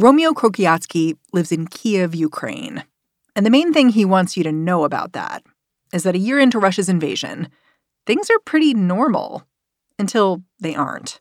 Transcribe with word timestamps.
Romeo 0.00 0.32
Kokriatski 0.32 1.18
lives 1.34 1.52
in 1.52 1.66
Kiev, 1.66 2.14
Ukraine. 2.14 2.84
And 3.36 3.44
the 3.44 3.50
main 3.50 3.70
thing 3.70 3.90
he 3.90 4.06
wants 4.06 4.34
you 4.34 4.42
to 4.44 4.50
know 4.50 4.84
about 4.84 5.12
that 5.12 5.42
is 5.92 6.04
that 6.04 6.14
a 6.14 6.18
year 6.18 6.40
into 6.40 6.58
Russia's 6.58 6.88
invasion, 6.88 7.48
things 8.06 8.30
are 8.30 8.38
pretty 8.46 8.72
normal 8.72 9.42
until 9.98 10.42
they 10.58 10.74
aren't. 10.74 11.20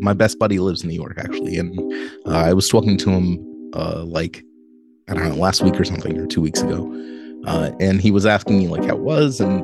My 0.00 0.14
best 0.14 0.40
buddy 0.40 0.58
lives 0.58 0.82
in 0.82 0.88
New 0.88 0.96
York, 0.96 1.16
actually. 1.16 1.58
And 1.58 1.78
uh, 2.26 2.30
I 2.30 2.54
was 2.54 2.68
talking 2.68 2.96
to 2.98 3.10
him 3.10 3.70
uh, 3.72 4.02
like, 4.04 4.42
I 5.08 5.14
don't 5.14 5.28
know, 5.28 5.36
last 5.36 5.62
week 5.62 5.78
or 5.78 5.84
something, 5.84 6.18
or 6.18 6.26
two 6.26 6.40
weeks 6.40 6.60
ago. 6.60 6.92
Uh, 7.46 7.70
and 7.78 8.00
he 8.00 8.10
was 8.10 8.26
asking 8.26 8.58
me 8.58 8.66
like 8.66 8.84
how 8.84 8.96
it 8.96 9.02
was. 9.02 9.38
And 9.38 9.62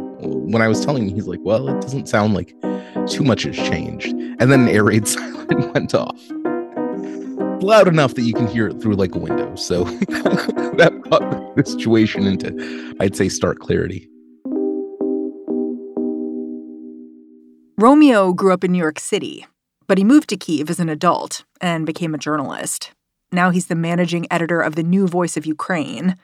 when 0.52 0.62
I 0.62 0.68
was 0.68 0.84
telling 0.84 1.08
him, 1.08 1.14
he's 1.16 1.26
like, 1.26 1.40
well, 1.42 1.68
it 1.68 1.80
doesn't 1.80 2.08
sound 2.08 2.34
like 2.34 2.54
too 3.08 3.24
much 3.24 3.42
has 3.42 3.56
changed. 3.56 4.14
And 4.38 4.50
then 4.50 4.62
an 4.62 4.68
air 4.68 4.84
raid 4.84 5.06
silent 5.08 5.74
went 5.74 5.94
off. 5.94 6.20
Loud 7.62 7.88
enough 7.88 8.14
that 8.14 8.22
you 8.22 8.34
can 8.34 8.46
hear 8.46 8.68
it 8.68 8.80
through 8.80 8.94
like 8.94 9.14
a 9.14 9.18
window. 9.18 9.54
So 9.54 9.84
that 10.74 11.00
brought 11.04 11.56
the 11.56 11.64
situation 11.64 12.26
into, 12.26 12.94
I'd 13.00 13.16
say, 13.16 13.28
stark 13.28 13.58
clarity. 13.58 14.08
Romeo 17.78 18.32
grew 18.32 18.52
up 18.52 18.64
in 18.64 18.72
New 18.72 18.78
York 18.78 19.00
City, 19.00 19.46
but 19.86 19.98
he 19.98 20.04
moved 20.04 20.28
to 20.28 20.36
Kiev 20.36 20.70
as 20.70 20.78
an 20.78 20.88
adult 20.88 21.44
and 21.60 21.86
became 21.86 22.14
a 22.14 22.18
journalist. 22.18 22.92
Now 23.32 23.50
he's 23.50 23.66
the 23.66 23.74
managing 23.74 24.26
editor 24.30 24.60
of 24.60 24.76
the 24.76 24.84
New 24.84 25.08
Voice 25.08 25.36
of 25.36 25.44
Ukraine. 25.44 26.16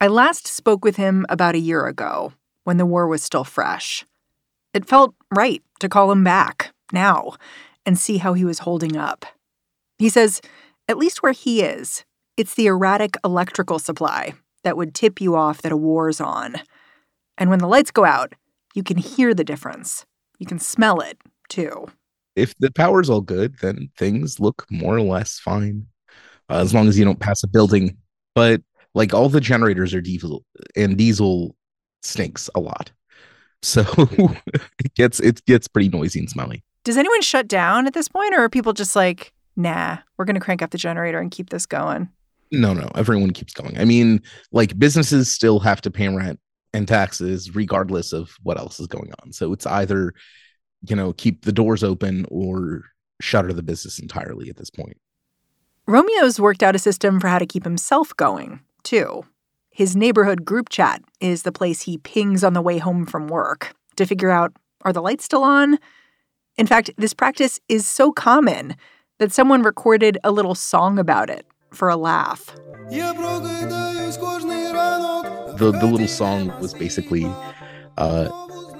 I 0.00 0.08
last 0.08 0.46
spoke 0.46 0.84
with 0.84 0.96
him 0.96 1.24
about 1.28 1.54
a 1.54 1.58
year 1.58 1.86
ago 1.86 2.34
when 2.64 2.76
the 2.76 2.84
war 2.84 3.06
was 3.06 3.22
still 3.22 3.44
fresh. 3.44 4.04
It 4.74 4.86
felt 4.86 5.14
right 5.32 5.62
to 5.80 5.88
call 5.88 6.12
him 6.12 6.22
back 6.24 6.73
now 6.94 7.34
and 7.84 7.98
see 7.98 8.16
how 8.16 8.32
he 8.32 8.44
was 8.44 8.60
holding 8.60 8.96
up. 8.96 9.26
He 9.98 10.08
says, 10.08 10.40
at 10.88 10.96
least 10.96 11.22
where 11.22 11.32
he 11.32 11.62
is, 11.62 12.04
it's 12.36 12.54
the 12.54 12.66
erratic 12.66 13.16
electrical 13.24 13.78
supply 13.78 14.34
that 14.64 14.76
would 14.76 14.94
tip 14.94 15.20
you 15.20 15.36
off 15.36 15.62
that 15.62 15.72
a 15.72 15.76
war's 15.76 16.20
on. 16.20 16.56
And 17.36 17.50
when 17.50 17.58
the 17.58 17.68
lights 17.68 17.90
go 17.90 18.04
out, 18.04 18.34
you 18.74 18.82
can 18.82 18.96
hear 18.96 19.34
the 19.34 19.44
difference. 19.44 20.06
You 20.38 20.46
can 20.46 20.58
smell 20.58 21.00
it, 21.00 21.18
too. 21.48 21.86
If 22.34 22.54
the 22.58 22.70
power's 22.72 23.08
all 23.08 23.20
good, 23.20 23.58
then 23.60 23.90
things 23.96 24.40
look 24.40 24.66
more 24.70 24.96
or 24.96 25.02
less 25.02 25.38
fine, 25.38 25.86
uh, 26.48 26.58
as 26.58 26.74
long 26.74 26.88
as 26.88 26.98
you 26.98 27.04
don't 27.04 27.20
pass 27.20 27.44
a 27.44 27.48
building. 27.48 27.96
But 28.34 28.62
like 28.94 29.14
all 29.14 29.28
the 29.28 29.40
generators 29.40 29.94
are 29.94 30.00
diesel, 30.00 30.44
and 30.74 30.96
diesel 30.96 31.54
stinks 32.02 32.50
a 32.54 32.60
lot. 32.60 32.90
So 33.62 33.84
it 34.78 34.94
gets 34.94 35.20
it 35.20 35.44
gets 35.46 35.68
pretty 35.68 35.88
noisy 35.88 36.18
and 36.18 36.30
smelly. 36.30 36.62
Does 36.84 36.96
anyone 36.96 37.22
shut 37.22 37.48
down 37.48 37.86
at 37.86 37.94
this 37.94 38.08
point, 38.08 38.34
or 38.34 38.44
are 38.44 38.48
people 38.48 38.74
just 38.74 38.94
like, 38.94 39.32
nah, 39.56 39.98
we're 40.16 40.26
going 40.26 40.34
to 40.34 40.40
crank 40.40 40.62
up 40.62 40.70
the 40.70 40.78
generator 40.78 41.18
and 41.18 41.30
keep 41.30 41.50
this 41.50 41.66
going? 41.66 42.08
No, 42.52 42.72
no, 42.72 42.88
everyone 42.94 43.32
keeps 43.32 43.54
going. 43.54 43.78
I 43.78 43.84
mean, 43.84 44.22
like 44.52 44.78
businesses 44.78 45.32
still 45.32 45.58
have 45.60 45.80
to 45.80 45.90
pay 45.90 46.08
rent 46.08 46.38
and 46.72 46.86
taxes 46.86 47.54
regardless 47.54 48.12
of 48.12 48.36
what 48.42 48.58
else 48.58 48.78
is 48.78 48.86
going 48.86 49.12
on. 49.22 49.32
So 49.32 49.52
it's 49.52 49.66
either, 49.66 50.12
you 50.86 50.94
know, 50.94 51.14
keep 51.14 51.44
the 51.44 51.52
doors 51.52 51.82
open 51.82 52.26
or 52.30 52.82
shutter 53.20 53.52
the 53.52 53.62
business 53.62 53.98
entirely 53.98 54.50
at 54.50 54.56
this 54.56 54.70
point. 54.70 54.98
Romeo's 55.86 56.40
worked 56.40 56.62
out 56.62 56.76
a 56.76 56.78
system 56.78 57.20
for 57.20 57.28
how 57.28 57.38
to 57.38 57.46
keep 57.46 57.64
himself 57.64 58.14
going, 58.16 58.60
too. 58.82 59.24
His 59.70 59.96
neighborhood 59.96 60.44
group 60.44 60.68
chat 60.68 61.02
is 61.20 61.42
the 61.42 61.52
place 61.52 61.82
he 61.82 61.98
pings 61.98 62.44
on 62.44 62.52
the 62.52 62.62
way 62.62 62.78
home 62.78 63.06
from 63.06 63.28
work 63.28 63.74
to 63.96 64.06
figure 64.06 64.30
out 64.30 64.52
are 64.82 64.92
the 64.92 65.02
lights 65.02 65.24
still 65.24 65.42
on? 65.42 65.78
In 66.56 66.66
fact, 66.66 66.90
this 66.96 67.12
practice 67.12 67.58
is 67.68 67.88
so 67.88 68.12
common 68.12 68.76
that 69.18 69.32
someone 69.32 69.62
recorded 69.62 70.18
a 70.22 70.30
little 70.30 70.54
song 70.54 70.98
about 71.00 71.28
it 71.28 71.46
for 71.72 71.88
a 71.88 71.96
laugh. 71.96 72.54
The, 75.56 75.72
the 75.80 75.86
little 75.86 76.06
song 76.06 76.48
was 76.60 76.72
basically 76.74 77.24
uh, 77.98 78.28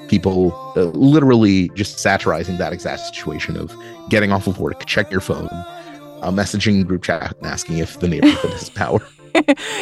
people 0.08 0.54
uh, 0.76 0.82
literally 0.84 1.68
just 1.70 1.98
satirizing 1.98 2.58
that 2.58 2.72
exact 2.72 3.00
situation 3.00 3.56
of 3.56 3.74
getting 4.08 4.30
off 4.30 4.46
of 4.46 4.60
work, 4.60 4.86
check 4.86 5.10
your 5.10 5.20
phone, 5.20 5.48
uh, 5.50 6.30
messaging 6.30 6.86
group 6.86 7.02
chat 7.02 7.36
and 7.38 7.46
asking 7.46 7.78
if 7.78 7.98
the 7.98 8.06
neighborhood 8.08 8.52
has 8.52 8.70
power. 8.74 9.00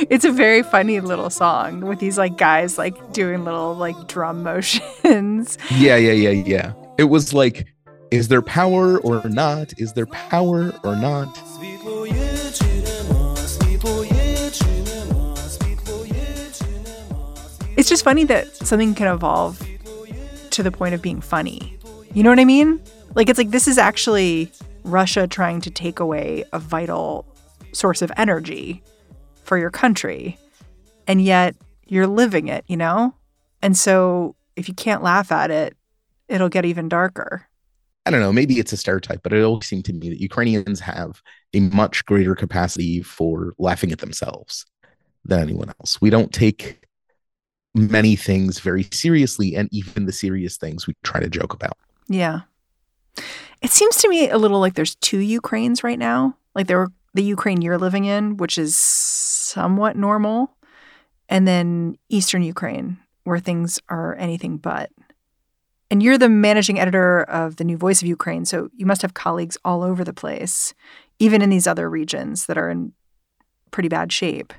it's 0.08 0.24
a 0.24 0.32
very 0.32 0.62
funny 0.62 1.00
little 1.00 1.28
song 1.28 1.82
with 1.82 1.98
these 1.98 2.16
like 2.16 2.38
guys 2.38 2.78
like 2.78 3.12
doing 3.12 3.44
little 3.44 3.74
like 3.74 4.08
drum 4.08 4.42
motions. 4.44 5.58
Yeah, 5.72 5.96
yeah, 5.96 6.12
yeah, 6.12 6.30
yeah. 6.30 6.72
It 6.96 7.04
was 7.04 7.34
like, 7.34 7.66
is 8.12 8.28
there 8.28 8.42
power 8.42 8.98
or 8.98 9.26
not? 9.26 9.72
Is 9.78 9.94
there 9.94 10.04
power 10.04 10.70
or 10.84 10.94
not? 10.94 11.28
It's 17.74 17.88
just 17.88 18.04
funny 18.04 18.24
that 18.24 18.54
something 18.54 18.94
can 18.94 19.08
evolve 19.08 19.66
to 20.50 20.62
the 20.62 20.70
point 20.70 20.94
of 20.94 21.00
being 21.00 21.22
funny. 21.22 21.78
You 22.12 22.22
know 22.22 22.28
what 22.28 22.38
I 22.38 22.44
mean? 22.44 22.82
Like, 23.14 23.30
it's 23.30 23.38
like 23.38 23.50
this 23.50 23.66
is 23.66 23.78
actually 23.78 24.52
Russia 24.84 25.26
trying 25.26 25.62
to 25.62 25.70
take 25.70 25.98
away 25.98 26.44
a 26.52 26.58
vital 26.58 27.24
source 27.72 28.02
of 28.02 28.12
energy 28.18 28.82
for 29.44 29.56
your 29.56 29.70
country. 29.70 30.38
And 31.06 31.22
yet 31.22 31.56
you're 31.86 32.06
living 32.06 32.48
it, 32.48 32.64
you 32.68 32.76
know? 32.76 33.14
And 33.62 33.74
so 33.74 34.36
if 34.54 34.68
you 34.68 34.74
can't 34.74 35.02
laugh 35.02 35.32
at 35.32 35.50
it, 35.50 35.74
it'll 36.28 36.50
get 36.50 36.66
even 36.66 36.90
darker. 36.90 37.48
I 38.04 38.10
don't 38.10 38.20
know, 38.20 38.32
maybe 38.32 38.58
it's 38.58 38.72
a 38.72 38.76
stereotype, 38.76 39.22
but 39.22 39.32
it 39.32 39.42
always 39.42 39.66
seemed 39.66 39.84
to 39.86 39.92
me 39.92 40.08
that 40.08 40.20
Ukrainians 40.20 40.80
have 40.80 41.22
a 41.54 41.60
much 41.60 42.04
greater 42.04 42.34
capacity 42.34 43.00
for 43.02 43.54
laughing 43.58 43.92
at 43.92 44.00
themselves 44.00 44.66
than 45.24 45.40
anyone 45.40 45.68
else. 45.80 46.00
We 46.00 46.10
don't 46.10 46.32
take 46.32 46.82
many 47.74 48.16
things 48.16 48.58
very 48.58 48.86
seriously, 48.92 49.54
and 49.54 49.68
even 49.72 50.06
the 50.06 50.12
serious 50.12 50.56
things 50.56 50.86
we 50.86 50.94
try 51.02 51.20
to 51.20 51.28
joke 51.28 51.54
about. 51.54 51.76
Yeah. 52.08 52.40
It 53.62 53.70
seems 53.70 53.96
to 53.98 54.08
me 54.08 54.28
a 54.28 54.38
little 54.38 54.60
like 54.60 54.74
there's 54.74 54.96
two 54.96 55.18
Ukraines 55.18 55.84
right 55.84 55.98
now. 55.98 56.36
Like 56.54 56.66
there 56.66 56.78
were 56.78 56.92
the 57.14 57.22
Ukraine 57.22 57.62
you're 57.62 57.78
living 57.78 58.04
in, 58.04 58.36
which 58.36 58.58
is 58.58 58.76
somewhat 58.76 59.96
normal, 59.96 60.56
and 61.28 61.46
then 61.46 61.96
Eastern 62.08 62.42
Ukraine, 62.42 62.98
where 63.24 63.38
things 63.38 63.78
are 63.88 64.16
anything 64.16 64.56
but. 64.56 64.90
And 65.92 66.02
you're 66.02 66.16
the 66.16 66.30
managing 66.30 66.80
editor 66.80 67.24
of 67.24 67.56
the 67.56 67.64
New 67.64 67.76
Voice 67.76 68.00
of 68.00 68.08
Ukraine, 68.08 68.46
so 68.46 68.70
you 68.74 68.86
must 68.86 69.02
have 69.02 69.12
colleagues 69.12 69.58
all 69.62 69.82
over 69.82 70.04
the 70.04 70.14
place, 70.14 70.72
even 71.18 71.42
in 71.42 71.50
these 71.50 71.66
other 71.66 71.90
regions 71.90 72.46
that 72.46 72.56
are 72.56 72.70
in 72.70 72.94
pretty 73.72 73.90
bad 73.90 74.10
shape. 74.10 74.54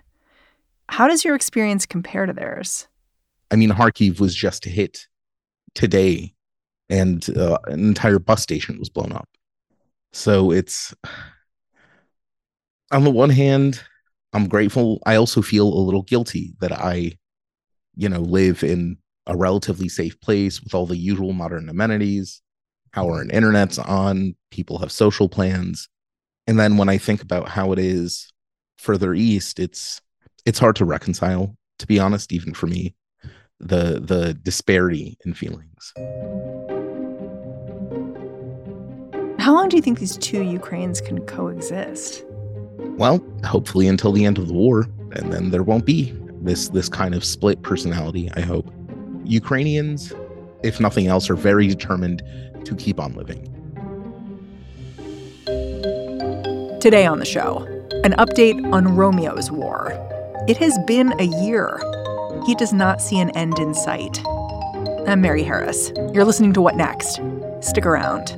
How 0.90 1.08
does 1.08 1.26
your 1.26 1.34
experience 1.34 1.88
compare 1.88 2.28
to 2.28 2.34
theirs? 2.34 2.88
I 3.50 3.56
mean, 3.56 3.72
Kharkiv 3.72 4.20
was 4.20 4.36
just 4.36 4.64
hit 4.64 5.08
today, 5.74 6.36
and 6.88 7.28
uh, 7.36 7.58
an 7.66 7.84
entire 7.84 8.20
bus 8.20 8.44
station 8.44 8.78
was 8.78 8.90
blown 8.90 9.12
up. 9.12 9.28
So 10.12 10.52
it's 10.52 10.94
on 12.92 13.04
the 13.04 13.10
one 13.10 13.32
hand, 13.32 13.82
I'm 14.34 14.48
grateful. 14.48 15.02
I 15.08 15.16
also 15.16 15.42
feel 15.42 15.68
a 15.68 15.82
little 15.82 16.04
guilty 16.04 16.54
that 16.60 16.72
I, 16.72 17.18
you 17.96 18.08
know, 18.08 18.20
live 18.22 18.64
in 18.64 19.00
a 19.28 19.36
relatively 19.36 19.90
safe 19.90 20.20
place 20.22 20.62
with 20.62 20.74
all 20.74 20.86
the 20.86 20.98
usual 20.98 21.34
modern 21.34 21.70
amenities, 21.70 22.42
Power 22.92 23.22
and 23.22 23.30
mm-hmm. 23.30 23.38
internet's 23.38 23.80
on, 23.80 24.36
people 24.52 24.78
have 24.78 24.92
social 24.92 25.28
plans. 25.28 25.90
And 26.46 26.60
then 26.60 26.78
when 26.78 26.90
I 26.90 26.98
think 26.98 27.22
about 27.22 27.50
how 27.50 27.72
it 27.72 27.80
is 27.80 28.32
further 28.78 29.14
east, 29.14 29.60
it's 29.60 30.02
it's 30.46 30.60
hard 30.60 30.76
to 30.76 30.86
reconcile, 30.86 31.56
to 31.80 31.88
be 31.88 32.00
honest, 32.00 32.32
even 32.32 32.54
for 32.54 32.68
me, 32.68 32.94
the 33.60 34.00
the 34.00 34.34
disparity 34.36 35.18
in 35.26 35.34
feelings. 35.34 35.94
How 39.40 39.54
long 39.54 39.70
do 39.70 39.76
you 39.76 39.82
think 39.82 40.00
these 40.00 40.18
two 40.18 40.44
Ukraines 40.44 41.02
can 41.02 41.26
coexist? 41.26 42.24
well, 42.98 43.24
hopefully 43.44 43.88
until 43.88 44.12
the 44.12 44.26
end 44.26 44.38
of 44.38 44.48
the 44.48 44.54
war, 44.54 44.88
and 45.14 45.32
then 45.32 45.50
there 45.50 45.64
won't 45.64 45.86
be 45.86 46.14
this 46.42 46.70
this 46.70 46.90
kind 46.90 47.16
of 47.16 47.24
split 47.24 47.62
personality. 47.62 48.30
I 48.36 48.42
hope 48.42 48.72
Ukrainians, 49.26 50.14
if 50.64 50.80
nothing 50.80 51.08
else, 51.08 51.30
are 51.30 51.36
very 51.36 51.68
determined 51.68 52.24
to 52.66 52.76
keep 52.76 53.00
on 53.00 53.14
living. 53.14 53.50
Today 56.80 57.06
on 57.06 57.20
the 57.20 57.26
show, 57.26 57.60
an 58.04 58.14
update 58.14 58.72
on 58.74 58.96
Romeo's 58.96 59.50
war. 59.52 59.94
It 60.48 60.58
has 60.58 60.78
been 60.86 61.14
a 61.20 61.46
year. 61.46 61.80
He 62.46 62.56
does 62.56 62.74
not 62.74 63.02
see 63.02 63.20
an 63.20 63.30
end 63.32 63.60
in 63.60 63.74
sight. 63.74 64.22
I'm 65.08 65.22
Mary 65.22 65.44
Harris. 65.44 65.92
You're 66.14 66.26
listening 66.26 66.54
to 66.54 66.62
What 66.62 66.76
Next? 66.76 67.22
Stick 67.62 67.86
around. 67.86 68.38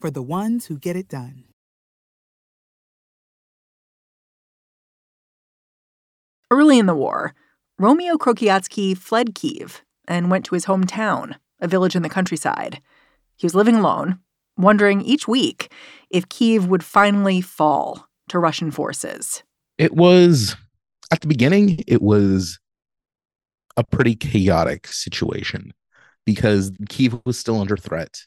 for 0.00 0.10
the 0.10 0.22
ones 0.22 0.66
who 0.66 0.78
get 0.78 0.96
it 0.96 1.08
done. 1.08 1.44
Early 6.50 6.78
in 6.78 6.86
the 6.86 6.94
war, 6.94 7.34
Romeo 7.78 8.16
Kokriatski 8.16 8.96
fled 8.96 9.34
Kiev 9.34 9.82
and 10.06 10.30
went 10.30 10.44
to 10.44 10.54
his 10.54 10.66
hometown, 10.66 11.34
a 11.60 11.66
village 11.66 11.96
in 11.96 12.02
the 12.02 12.08
countryside. 12.08 12.80
He 13.36 13.46
was 13.46 13.54
living 13.54 13.74
alone, 13.76 14.20
wondering 14.56 15.00
each 15.02 15.26
week 15.26 15.72
if 16.10 16.28
Kiev 16.28 16.66
would 16.68 16.84
finally 16.84 17.40
fall 17.40 18.08
to 18.28 18.38
Russian 18.38 18.70
forces. 18.70 19.42
It 19.78 19.94
was, 19.94 20.54
at 21.10 21.20
the 21.20 21.26
beginning, 21.26 21.80
it 21.86 22.00
was 22.00 22.60
a 23.76 23.82
pretty 23.82 24.14
chaotic 24.14 24.86
situation 24.86 25.72
because 26.24 26.70
Kiev 26.88 27.20
was 27.24 27.38
still 27.38 27.60
under 27.60 27.76
threat. 27.76 28.20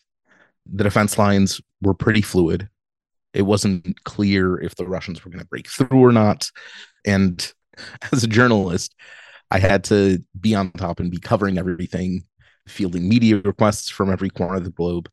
The 0.74 0.84
defense 0.84 1.18
lines 1.18 1.62
were 1.82 1.94
pretty 1.94 2.22
fluid. 2.22 2.70
It 3.34 3.44
wasn't 3.44 4.04
clear 4.04 4.60
if 4.60 4.76
the 4.76 4.88
Russians 4.88 5.24
were 5.24 5.32
going 5.32 5.44
to 5.44 5.48
break 5.48 5.68
through 5.68 6.00
or 6.00 6.12
not. 6.12 6.50
And 7.06 7.52
as 8.12 8.24
a 8.24 8.28
journalist, 8.28 8.96
I 9.52 9.60
had 9.60 9.84
to 9.86 10.24
be 10.40 10.56
on 10.56 10.72
top 10.72 11.00
and 11.00 11.12
be 11.12 11.20
covering 11.20 11.58
everything, 11.58 12.26
fielding 12.68 13.08
media 13.08 13.38
requests 13.38 13.90
from 13.90 14.12
every 14.12 14.30
corner 14.30 14.56
of 14.56 14.64
the 14.64 14.72
globe. 14.72 15.10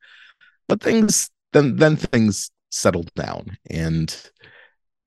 But 0.68 0.80
things 0.80 1.30
then 1.52 1.76
then 1.76 1.96
things 1.96 2.50
settled 2.70 3.14
down 3.14 3.56
and 3.70 4.16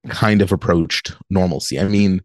kind 0.08 0.42
of 0.42 0.52
approached 0.52 1.16
normalcy. 1.30 1.80
I 1.80 1.88
mean, 1.88 2.22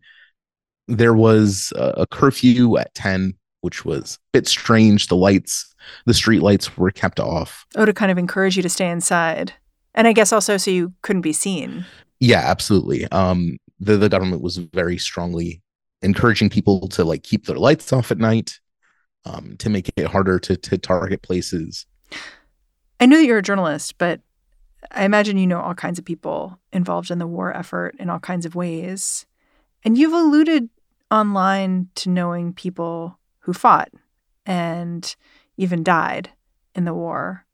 there 0.87 1.15
was 1.15 1.73
a, 1.75 2.03
a 2.03 2.07
curfew 2.07 2.77
at 2.79 2.95
10 2.95 3.35
which 3.63 3.85
was 3.85 4.19
a 4.21 4.39
bit 4.39 4.47
strange. 4.47 5.07
The 5.09 5.17
lights, 5.17 5.75
the 6.05 6.15
street 6.15 6.43
lights 6.43 6.77
were 6.77 6.91
kept 6.91 7.19
off. 7.19 7.65
Oh, 7.75 7.87
to 7.87 7.93
kind 7.93 8.13
of 8.13 8.19
encourage 8.19 8.57
you 8.57 8.63
to 8.63 8.69
stay 8.69 8.91
inside. 8.91 9.55
And 9.95 10.07
I 10.07 10.13
guess 10.13 10.33
also 10.33 10.57
so 10.57 10.71
you 10.71 10.93
couldn't 11.03 11.23
be 11.23 11.33
seen. 11.33 11.87
Yeah, 12.21 12.41
absolutely. 12.45 13.07
Um, 13.11 13.59
the, 13.81 13.97
the 13.97 14.09
government 14.09 14.43
was 14.43 14.59
very 14.59 14.99
strongly 14.99 15.63
encouraging 16.03 16.51
people 16.51 16.89
to 16.89 17.05
like 17.05 17.23
keep 17.23 17.47
their 17.47 17.57
lights 17.57 17.93
off 17.93 18.11
at 18.11 18.19
night, 18.19 18.61
um, 19.25 19.57
to 19.59 19.71
make 19.71 19.91
it 19.97 20.07
harder 20.07 20.39
to 20.41 20.57
to 20.57 20.79
target 20.79 21.23
places. 21.23 21.87
I 23.01 23.07
know 23.07 23.17
that 23.17 23.27
you're 23.27 23.39
a 23.39 23.43
journalist, 23.43 23.99
but 23.99 24.21
I 24.91 25.05
imagine 25.05 25.37
you 25.37 25.47
know 25.47 25.61
all 25.61 25.75
kinds 25.75 25.99
of 25.99 26.05
people 26.05 26.59
involved 26.73 27.11
in 27.11 27.19
the 27.19 27.27
war 27.27 27.57
effort 27.57 27.97
in 27.99 28.11
all 28.11 28.19
kinds 28.19 28.47
of 28.47 28.55
ways. 28.55 29.27
And 29.85 29.99
you've 29.99 30.13
alluded 30.13 30.69
online 31.11 31.89
to 31.97 32.09
knowing 32.09 32.53
people 32.53 33.19
who 33.43 33.53
fought 33.53 33.91
and 34.47 35.15
even 35.57 35.83
died 35.83 36.31
in 36.75 36.85
the 36.85 36.95
war. 36.95 37.45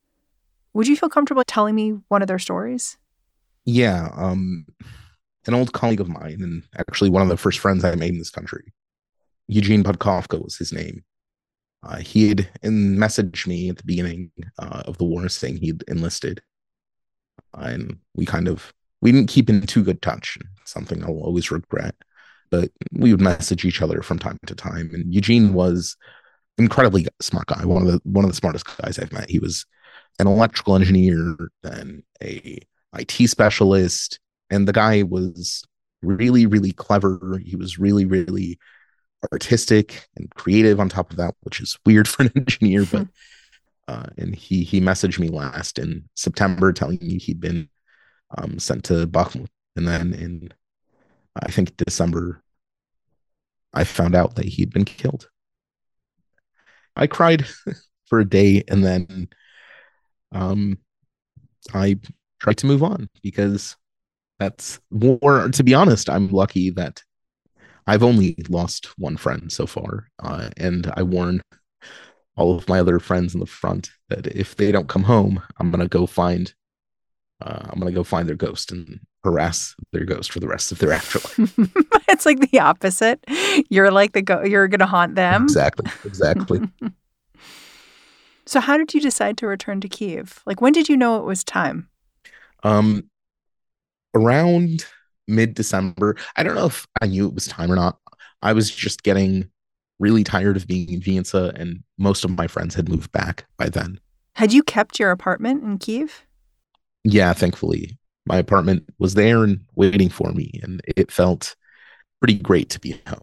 Would 0.74 0.86
you 0.86 0.96
feel 0.96 1.08
comfortable 1.08 1.44
telling 1.44 1.74
me 1.74 1.98
one 2.08 2.22
of 2.22 2.28
their 2.28 2.38
stories? 2.38 2.96
Yeah, 3.64 4.10
um, 4.14 4.66
an 5.46 5.54
old 5.54 5.72
colleague 5.72 6.00
of 6.00 6.08
mine, 6.08 6.38
and 6.40 6.62
actually 6.78 7.10
one 7.10 7.22
of 7.22 7.28
the 7.28 7.36
first 7.36 7.58
friends 7.58 7.84
I 7.84 7.94
made 7.94 8.12
in 8.12 8.18
this 8.18 8.30
country, 8.30 8.72
Eugene 9.48 9.82
Podkovka 9.82 10.42
was 10.42 10.56
his 10.56 10.72
name. 10.72 11.04
Uh, 11.82 11.98
he 11.98 12.28
had 12.28 12.48
messaged 12.62 13.46
me 13.46 13.68
at 13.68 13.76
the 13.76 13.84
beginning 13.84 14.30
uh, 14.58 14.82
of 14.86 14.98
the 14.98 15.04
war 15.04 15.28
saying 15.28 15.56
he'd 15.56 15.84
enlisted, 15.88 16.40
and 17.54 17.98
we 18.14 18.24
kind 18.26 18.48
of 18.48 18.72
we 19.00 19.12
didn't 19.12 19.28
keep 19.28 19.48
in 19.48 19.62
too 19.62 19.84
good 19.84 20.02
touch. 20.02 20.38
Something 20.64 21.02
I'll 21.02 21.10
always 21.10 21.50
regret 21.50 21.94
but 22.50 22.70
we 22.92 23.12
would 23.12 23.20
message 23.20 23.64
each 23.64 23.82
other 23.82 24.02
from 24.02 24.18
time 24.18 24.38
to 24.46 24.54
time. 24.54 24.90
And 24.92 25.12
Eugene 25.12 25.52
was 25.52 25.96
incredibly 26.58 27.06
smart 27.20 27.46
guy, 27.46 27.64
one 27.64 27.86
of 27.86 27.88
the 27.92 28.00
one 28.04 28.24
of 28.24 28.30
the 28.30 28.36
smartest 28.36 28.66
guys 28.78 28.98
I've 28.98 29.12
met. 29.12 29.30
He 29.30 29.38
was 29.38 29.64
an 30.18 30.26
electrical 30.26 30.74
engineer, 30.74 31.36
then 31.62 32.02
a 32.22 32.58
IT 32.96 33.28
specialist, 33.28 34.18
and 34.50 34.66
the 34.66 34.72
guy 34.72 35.02
was 35.02 35.64
really, 36.02 36.46
really 36.46 36.72
clever. 36.72 37.40
He 37.44 37.56
was 37.56 37.78
really, 37.78 38.04
really 38.04 38.58
artistic 39.32 40.08
and 40.16 40.30
creative 40.34 40.80
on 40.80 40.88
top 40.88 41.10
of 41.10 41.16
that, 41.16 41.34
which 41.42 41.60
is 41.60 41.78
weird 41.84 42.08
for 42.08 42.24
an 42.24 42.32
engineer. 42.36 42.84
But 42.90 43.08
uh, 43.86 44.06
and 44.16 44.34
he 44.34 44.64
he 44.64 44.80
messaged 44.80 45.18
me 45.18 45.28
last 45.28 45.78
in 45.78 46.08
September 46.14 46.72
telling 46.72 46.98
me 47.00 47.18
he'd 47.18 47.40
been 47.40 47.68
um, 48.36 48.58
sent 48.58 48.84
to 48.84 49.06
Bakhmut, 49.06 49.48
and 49.76 49.86
then 49.86 50.12
in 50.14 50.52
I 51.40 51.50
think 51.50 51.76
December, 51.76 52.42
I 53.72 53.84
found 53.84 54.14
out 54.14 54.36
that 54.36 54.46
he'd 54.46 54.72
been 54.72 54.84
killed. 54.84 55.28
I 56.96 57.06
cried 57.06 57.46
for 58.06 58.20
a 58.20 58.28
day 58.28 58.64
and 58.68 58.84
then 58.84 59.28
um, 60.32 60.78
I 61.72 61.98
tried 62.40 62.58
to 62.58 62.66
move 62.66 62.82
on 62.82 63.08
because 63.22 63.76
that's 64.38 64.80
more, 64.90 65.48
to 65.48 65.64
be 65.64 65.74
honest, 65.74 66.08
I'm 66.08 66.28
lucky 66.28 66.70
that 66.70 67.02
I've 67.86 68.02
only 68.02 68.36
lost 68.48 68.86
one 68.98 69.16
friend 69.16 69.50
so 69.50 69.66
far. 69.66 70.08
Uh, 70.22 70.50
and 70.56 70.92
I 70.96 71.02
warn 71.02 71.42
all 72.36 72.56
of 72.56 72.68
my 72.68 72.80
other 72.80 73.00
friends 73.00 73.34
in 73.34 73.40
the 73.40 73.46
front 73.46 73.90
that 74.08 74.26
if 74.26 74.56
they 74.56 74.70
don't 74.70 74.88
come 74.88 75.02
home, 75.02 75.42
I'm 75.58 75.70
going 75.70 75.80
to 75.80 75.88
go 75.88 76.06
find 76.06 76.52
uh, 77.40 77.60
I'm 77.70 77.78
gonna 77.78 77.92
go 77.92 78.04
find 78.04 78.28
their 78.28 78.36
ghost 78.36 78.72
and 78.72 79.00
harass 79.24 79.74
their 79.92 80.04
ghost 80.04 80.32
for 80.32 80.40
the 80.40 80.48
rest 80.48 80.72
of 80.72 80.78
their 80.78 80.92
afterlife. 80.92 81.58
it's 82.08 82.26
like 82.26 82.50
the 82.50 82.60
opposite. 82.60 83.24
You're 83.68 83.90
like 83.90 84.12
the 84.12 84.22
go. 84.22 84.42
You're 84.42 84.68
gonna 84.68 84.86
haunt 84.86 85.14
them. 85.14 85.44
Exactly. 85.44 85.90
Exactly. 86.04 86.60
so, 88.46 88.60
how 88.60 88.76
did 88.76 88.92
you 88.92 89.00
decide 89.00 89.38
to 89.38 89.46
return 89.46 89.80
to 89.80 89.88
Kiev? 89.88 90.42
Like, 90.46 90.60
when 90.60 90.72
did 90.72 90.88
you 90.88 90.96
know 90.96 91.18
it 91.18 91.24
was 91.24 91.44
time? 91.44 91.88
Um, 92.64 93.08
around 94.14 94.84
mid 95.28 95.54
December. 95.54 96.16
I 96.36 96.42
don't 96.42 96.56
know 96.56 96.66
if 96.66 96.86
I 97.00 97.06
knew 97.06 97.28
it 97.28 97.34
was 97.34 97.46
time 97.46 97.70
or 97.70 97.76
not. 97.76 97.98
I 98.42 98.52
was 98.52 98.70
just 98.70 99.02
getting 99.02 99.48
really 100.00 100.24
tired 100.24 100.56
of 100.56 100.66
being 100.66 100.92
in 100.92 101.00
Vienna, 101.00 101.52
and 101.54 101.82
most 101.98 102.24
of 102.24 102.30
my 102.30 102.46
friends 102.46 102.74
had 102.74 102.88
moved 102.88 103.12
back 103.12 103.46
by 103.56 103.68
then. 103.68 104.00
Had 104.34 104.52
you 104.52 104.62
kept 104.62 104.98
your 104.98 105.10
apartment 105.10 105.64
in 105.64 105.78
Kiev? 105.78 106.24
Yeah, 107.04 107.32
thankfully, 107.32 107.98
my 108.26 108.36
apartment 108.36 108.84
was 108.98 109.14
there 109.14 109.44
and 109.44 109.60
waiting 109.74 110.08
for 110.08 110.32
me, 110.32 110.50
and 110.62 110.80
it 110.96 111.10
felt 111.10 111.56
pretty 112.20 112.38
great 112.38 112.70
to 112.70 112.80
be 112.80 113.00
home. 113.06 113.20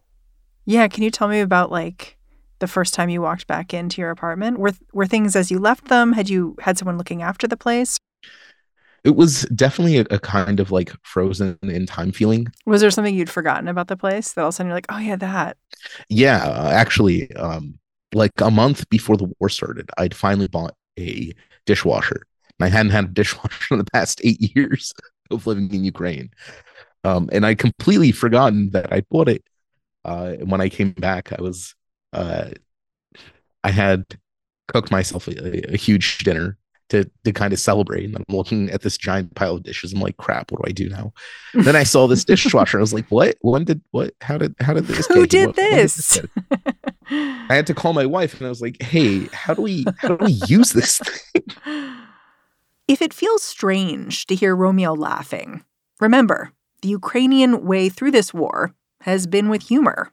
Yeah, 0.66 0.88
can 0.88 1.04
you 1.04 1.12
tell 1.12 1.28
me 1.28 1.42
about 1.42 1.72
like 1.72 2.18
the 2.60 2.68
first 2.68 2.94
time 2.94 3.10
you 3.10 3.22
walked 3.22 3.48
back 3.48 3.74
into 3.74 4.02
your 4.02 4.12
apartment? 4.12 4.58
Were 4.58 4.74
were 4.94 5.06
things 5.06 5.36
as 5.36 5.52
you 5.52 5.60
left 5.60 5.88
them? 5.88 6.14
Had 6.14 6.30
you 6.30 6.56
had 6.62 6.78
someone 6.78 6.98
looking 6.98 7.22
after 7.22 7.48
the 7.48 7.58
place? 7.58 8.00
It 9.04 9.16
was 9.16 9.44
definitely 9.56 10.00
a, 10.00 10.06
a 10.10 10.18
kind 10.18 10.60
of 10.60 10.72
like 10.72 10.92
frozen 11.04 11.60
in 11.62 11.86
time 11.86 12.12
feeling. 12.12 12.48
Was 12.66 12.82
there 12.82 12.90
something 12.90 13.14
you'd 13.14 13.30
forgotten 13.30 13.68
about 13.68 13.88
the 13.88 13.98
place 13.98 14.34
that 14.34 14.42
all 14.42 14.48
of 14.48 14.54
a 14.54 14.56
sudden 14.56 14.70
you're 14.70 14.78
like, 14.78 14.88
oh 14.90 14.98
yeah, 14.98 15.16
that? 15.18 15.58
Yeah, 16.10 16.70
actually, 16.72 17.32
um, 17.36 17.78
like 18.16 18.32
a 18.42 18.50
month 18.50 18.90
before 18.90 19.16
the 19.16 19.32
war 19.40 19.50
started, 19.50 19.92
I'd 20.00 20.16
finally 20.16 20.48
bought 20.48 20.74
a 20.98 21.34
dishwasher 21.68 22.24
I 22.60 22.70
hadn't 22.70 22.92
had 22.92 23.06
a 23.06 23.10
dishwasher 23.10 23.74
in 23.74 23.78
the 23.78 23.92
past 23.92 24.22
eight 24.24 24.56
years 24.56 24.94
of 25.32 25.46
living 25.48 25.74
in 25.74 25.84
Ukraine. 25.84 26.30
Um, 27.04 27.30
and 27.32 27.46
I 27.46 27.56
completely 27.56 28.12
forgotten 28.12 28.72
that 28.72 28.92
I 28.92 29.02
bought 29.02 29.30
it. 29.30 29.44
Uh, 30.04 30.36
and 30.40 30.52
when 30.52 30.62
I 30.62 30.70
came 30.70 30.92
back, 30.92 31.32
I 31.34 31.42
was, 31.42 31.76
uh, 32.14 32.50
I 33.64 33.72
had 33.72 34.06
cooked 34.68 34.92
myself 34.92 35.28
a, 35.28 35.74
a, 35.74 35.78
huge 35.78 36.20
dinner 36.20 36.58
to 36.90 37.10
to 37.24 37.32
kind 37.32 37.54
of 37.54 37.60
celebrate. 37.60 38.06
And 38.06 38.16
I'm 38.16 38.26
looking 38.30 38.70
at 38.70 38.82
this 38.82 38.98
giant 38.98 39.34
pile 39.36 39.56
of 39.56 39.64
dishes. 39.64 39.94
I'm 39.94 40.00
like, 40.00 40.18
crap, 40.18 40.52
what 40.52 40.62
do 40.62 40.70
I 40.70 40.72
do 40.72 40.90
now? 40.90 41.14
then 41.54 41.76
I 41.76 41.84
saw 41.84 42.08
this 42.08 42.24
dishwasher. 42.24 42.78
I 42.78 42.82
was 42.82 42.94
like, 42.94 43.08
what? 43.10 43.38
When 43.42 43.64
did 43.64 43.82
what? 43.92 44.14
How 44.22 44.38
did 44.38 44.56
how 44.60 44.74
did 44.74 44.86
this? 44.86 45.08
Who 45.08 45.26
did 45.28 45.48
what, 45.48 45.56
this? 45.56 46.20
Did 46.20 46.30
I 47.10 47.56
had 47.56 47.68
to 47.68 47.74
call 47.74 47.94
my 47.94 48.06
wife 48.06 48.36
and 48.38 48.46
I 48.46 48.50
was 48.50 48.62
like, 48.62 48.82
hey, 48.82 49.26
how 49.32 49.54
do 49.54 49.62
we 49.62 49.86
how 49.98 50.16
do 50.16 50.26
we 50.26 50.34
use 50.48 50.72
this 50.72 51.00
thing? 51.00 51.44
If 52.88 53.02
it 53.02 53.16
feels 53.16 53.42
strange 53.42 54.28
to 54.28 54.36
hear 54.36 54.56
Romeo 54.56 54.94
laughing, 54.94 55.64
remember 56.00 56.52
the 56.84 56.90
Ukrainian 56.90 57.66
way 57.66 57.90
through 57.90 58.12
this 58.12 58.32
war 58.32 58.76
has 59.02 59.26
been 59.26 59.50
with 59.50 59.64
humor. 59.64 60.12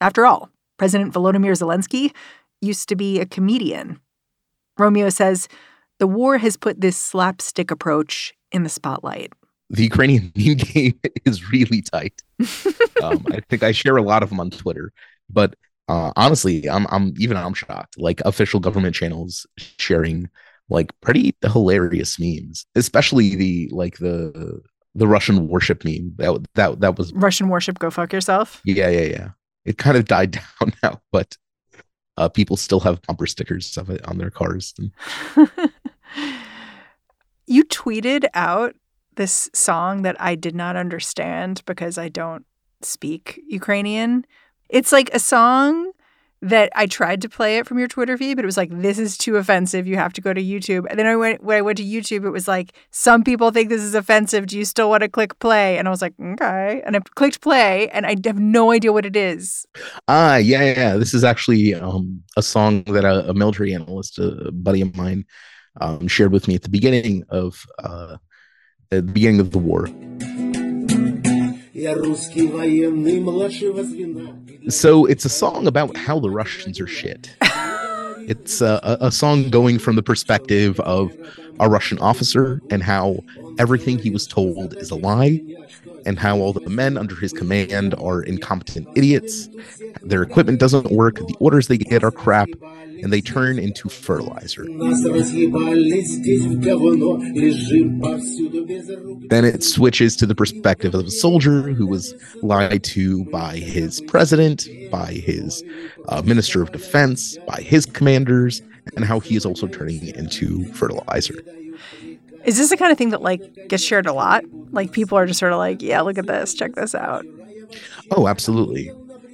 After 0.00 0.24
all, 0.24 0.48
President 0.78 1.12
Volodymyr 1.12 1.50
Zelensky 1.58 2.14
used 2.60 2.88
to 2.90 2.94
be 2.94 3.18
a 3.18 3.26
comedian. 3.26 3.98
Romeo 4.78 5.08
says 5.08 5.48
the 5.98 6.06
war 6.06 6.38
has 6.38 6.56
put 6.56 6.80
this 6.80 6.96
slapstick 6.96 7.72
approach 7.72 8.32
in 8.52 8.62
the 8.62 8.68
spotlight. 8.68 9.32
The 9.70 9.82
Ukrainian 9.82 10.30
meme 10.36 10.58
game 10.58 11.00
is 11.24 11.50
really 11.50 11.82
tight. 11.82 12.22
um, 13.02 13.26
I 13.32 13.40
think 13.48 13.64
I 13.64 13.72
share 13.72 13.96
a 13.96 14.02
lot 14.02 14.22
of 14.22 14.28
them 14.28 14.38
on 14.38 14.50
Twitter, 14.50 14.92
but 15.28 15.56
uh, 15.88 16.12
honestly, 16.14 16.70
I'm 16.70 16.86
I'm 16.90 17.14
even 17.18 17.36
I'm 17.36 17.54
shocked. 17.54 17.98
Like 17.98 18.20
official 18.20 18.60
government 18.60 18.94
channels 18.94 19.44
sharing 19.58 20.30
like 20.72 20.92
pretty 21.00 21.36
hilarious 21.44 22.18
memes, 22.18 22.66
especially 22.74 23.36
the 23.36 23.70
like 23.72 23.98
the 23.98 24.60
the 24.94 25.06
Russian 25.06 25.48
warship 25.48 25.84
meme. 25.84 26.12
That 26.16 26.44
that 26.54 26.80
that 26.80 26.98
was 26.98 27.12
Russian 27.12 27.48
warship. 27.48 27.78
Go 27.78 27.90
fuck 27.90 28.12
yourself. 28.12 28.60
Yeah, 28.64 28.88
yeah, 28.88 29.04
yeah. 29.04 29.28
It 29.64 29.78
kind 29.78 29.96
of 29.96 30.06
died 30.06 30.32
down 30.60 30.72
now, 30.82 31.00
but 31.12 31.36
uh, 32.16 32.28
people 32.28 32.56
still 32.56 32.80
have 32.80 33.00
bumper 33.02 33.26
stickers 33.26 33.76
of 33.76 33.90
it 33.90 34.04
on 34.06 34.18
their 34.18 34.30
cars. 34.30 34.74
you 37.46 37.64
tweeted 37.64 38.26
out 38.34 38.74
this 39.16 39.50
song 39.54 40.02
that 40.02 40.20
I 40.20 40.34
did 40.34 40.54
not 40.54 40.76
understand 40.76 41.62
because 41.66 41.98
I 41.98 42.08
don't 42.08 42.44
speak 42.80 43.40
Ukrainian. 43.46 44.24
It's 44.68 44.92
like 44.92 45.10
a 45.12 45.18
song 45.18 45.92
that 46.42 46.72
I 46.74 46.86
tried 46.86 47.22
to 47.22 47.28
play 47.28 47.58
it 47.58 47.68
from 47.68 47.78
your 47.78 47.86
Twitter 47.86 48.18
feed, 48.18 48.34
but 48.34 48.44
it 48.44 48.46
was 48.46 48.56
like, 48.56 48.70
this 48.70 48.98
is 48.98 49.16
too 49.16 49.36
offensive. 49.36 49.86
You 49.86 49.96
have 49.96 50.12
to 50.14 50.20
go 50.20 50.34
to 50.34 50.42
YouTube. 50.42 50.86
And 50.90 50.98
then 50.98 51.06
I 51.06 51.14
went 51.14 51.42
when 51.42 51.56
I 51.56 51.62
went 51.62 51.78
to 51.78 51.84
YouTube, 51.84 52.24
it 52.24 52.30
was 52.30 52.48
like, 52.48 52.72
some 52.90 53.22
people 53.22 53.52
think 53.52 53.68
this 53.68 53.80
is 53.80 53.94
offensive. 53.94 54.46
Do 54.46 54.58
you 54.58 54.64
still 54.64 54.90
want 54.90 55.02
to 55.04 55.08
click 55.08 55.38
play? 55.38 55.78
And 55.78 55.86
I 55.86 55.90
was 55.92 56.02
like, 56.02 56.14
okay. 56.20 56.82
And 56.84 56.96
I 56.96 57.00
clicked 57.14 57.40
play, 57.40 57.88
and 57.90 58.04
I 58.04 58.16
have 58.24 58.40
no 58.40 58.72
idea 58.72 58.92
what 58.92 59.06
it 59.06 59.14
is. 59.14 59.66
Ah, 60.08 60.34
uh, 60.34 60.36
yeah, 60.36 60.74
yeah. 60.74 60.96
This 60.96 61.14
is 61.14 61.22
actually 61.22 61.74
um, 61.74 62.22
a 62.36 62.42
song 62.42 62.82
that 62.84 63.04
a, 63.04 63.30
a, 63.30 63.34
military 63.34 63.72
analyst, 63.72 64.18
a 64.18 64.50
buddy 64.52 64.80
of 64.80 64.96
mine, 64.96 65.24
um, 65.80 66.08
shared 66.08 66.32
with 66.32 66.48
me 66.48 66.56
at 66.56 66.62
the 66.62 66.68
beginning 66.68 67.24
of 67.28 67.64
uh, 67.78 68.16
the 68.90 69.00
beginning 69.00 69.38
of 69.38 69.52
the 69.52 69.58
war. 69.58 69.88
So 74.68 75.04
it's 75.06 75.24
a 75.24 75.28
song 75.28 75.66
about 75.66 75.96
how 75.96 76.20
the 76.20 76.30
Russians 76.30 76.80
are 76.80 76.86
shit. 76.86 77.36
It's 78.28 78.60
a, 78.60 78.98
a, 79.00 79.10
song 79.10 79.50
going 79.50 79.80
from 79.80 79.96
the 79.96 80.02
perspective 80.02 80.78
of 80.80 81.12
a 81.62 81.68
Russian 81.68 81.98
officer 82.00 82.60
and 82.70 82.82
how 82.82 83.20
everything 83.58 83.98
he 83.98 84.10
was 84.10 84.26
told 84.26 84.76
is 84.76 84.90
a 84.90 84.96
lie, 84.96 85.40
and 86.04 86.18
how 86.18 86.38
all 86.38 86.52
the 86.52 86.68
men 86.68 86.98
under 86.98 87.14
his 87.14 87.32
command 87.32 87.94
are 87.94 88.20
incompetent 88.20 88.88
idiots. 88.96 89.48
Their 90.02 90.22
equipment 90.22 90.58
doesn't 90.58 90.90
work, 90.90 91.16
the 91.16 91.36
orders 91.38 91.68
they 91.68 91.78
get 91.78 92.02
are 92.02 92.10
crap, 92.10 92.48
and 93.02 93.12
they 93.12 93.20
turn 93.20 93.60
into 93.60 93.88
fertilizer. 93.88 94.64
Then 99.28 99.44
it 99.44 99.62
switches 99.62 100.16
to 100.16 100.26
the 100.26 100.34
perspective 100.36 100.94
of 100.94 101.06
a 101.06 101.10
soldier 101.10 101.62
who 101.62 101.86
was 101.86 102.12
lied 102.42 102.82
to 102.84 103.24
by 103.26 103.58
his 103.58 104.00
president, 104.02 104.66
by 104.90 105.12
his 105.12 105.62
uh, 106.08 106.22
minister 106.22 106.60
of 106.60 106.72
defense, 106.72 107.38
by 107.46 107.60
his 107.60 107.86
commanders, 107.86 108.62
and 108.96 109.04
how 109.04 109.20
he 109.20 109.36
is 109.36 109.46
also 109.46 109.66
turning 109.66 110.06
it 110.06 110.16
into 110.16 110.64
fertilizer. 110.72 111.42
Is 112.44 112.58
this 112.58 112.70
the 112.70 112.76
kind 112.76 112.90
of 112.90 112.98
thing 112.98 113.10
that 113.10 113.22
like 113.22 113.68
gets 113.68 113.82
shared 113.82 114.06
a 114.06 114.12
lot? 114.12 114.44
Like 114.72 114.92
people 114.92 115.16
are 115.16 115.26
just 115.26 115.38
sort 115.38 115.52
of 115.52 115.58
like, 115.58 115.80
yeah, 115.82 116.00
look 116.00 116.18
at 116.18 116.26
this, 116.26 116.54
check 116.54 116.74
this 116.74 116.94
out. 116.94 117.24
Oh, 118.10 118.28
absolutely. 118.28 118.90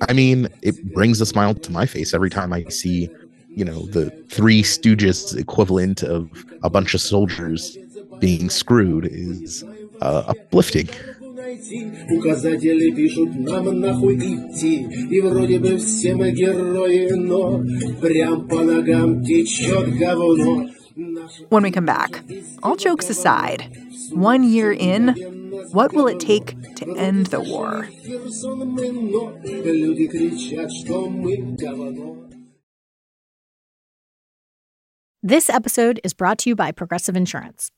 I 0.09 0.12
mean, 0.12 0.49
it 0.62 0.93
brings 0.95 1.21
a 1.21 1.26
smile 1.26 1.55
to 1.55 1.73
my 1.73 1.87
face 1.87 2.14
every 2.14 2.31
time 2.31 2.52
I 2.52 2.64
see 2.64 3.09
you 3.59 3.64
know 3.64 3.87
the 3.87 4.11
three 4.28 4.62
stooges 4.62 5.37
equivalent 5.37 6.05
of 6.05 6.31
a 6.62 6.71
bunch 6.71 6.95
of 6.95 7.00
soldiers 7.00 7.76
being 8.21 8.49
screwed 8.50 9.07
is 9.11 9.64
uh, 10.00 10.23
uplifting 10.28 10.88
Указатели 12.10 12.91
пишут 12.91 13.36
нам 13.36 13.79
нахуй 13.79 14.15
идти 14.15 14.88
И 15.12 15.22
вроде 15.22 15.60
бы 15.60 15.77
все 15.77 16.15
мы 16.15 16.31
герои, 16.31 17.12
но 17.13 17.63
Прям 18.01 18.48
по 18.48 18.62
ногам 18.62 19.24
течет 19.24 19.98
говно 19.98 20.69
When 21.50 21.63
we 21.63 21.72
come 21.72 21.86
back, 21.88 22.24
all 22.62 22.75
jokes 22.75 23.10
aside, 23.10 23.63
one 24.12 24.43
year 24.43 24.72
in, 24.72 25.15
what 25.72 25.91
will 25.91 26.05
it 26.05 26.19
take 26.19 26.55
to 26.75 26.95
end 26.95 27.27
the 27.27 27.39
war? 27.41 27.88
This 35.24 35.50
episode 35.50 36.00
is 36.03 36.13
brought 36.13 36.38
to 36.39 36.50
you 36.50 36.55
by 36.55 36.72
Progressive 36.72 37.15
Insurance. 37.15 37.72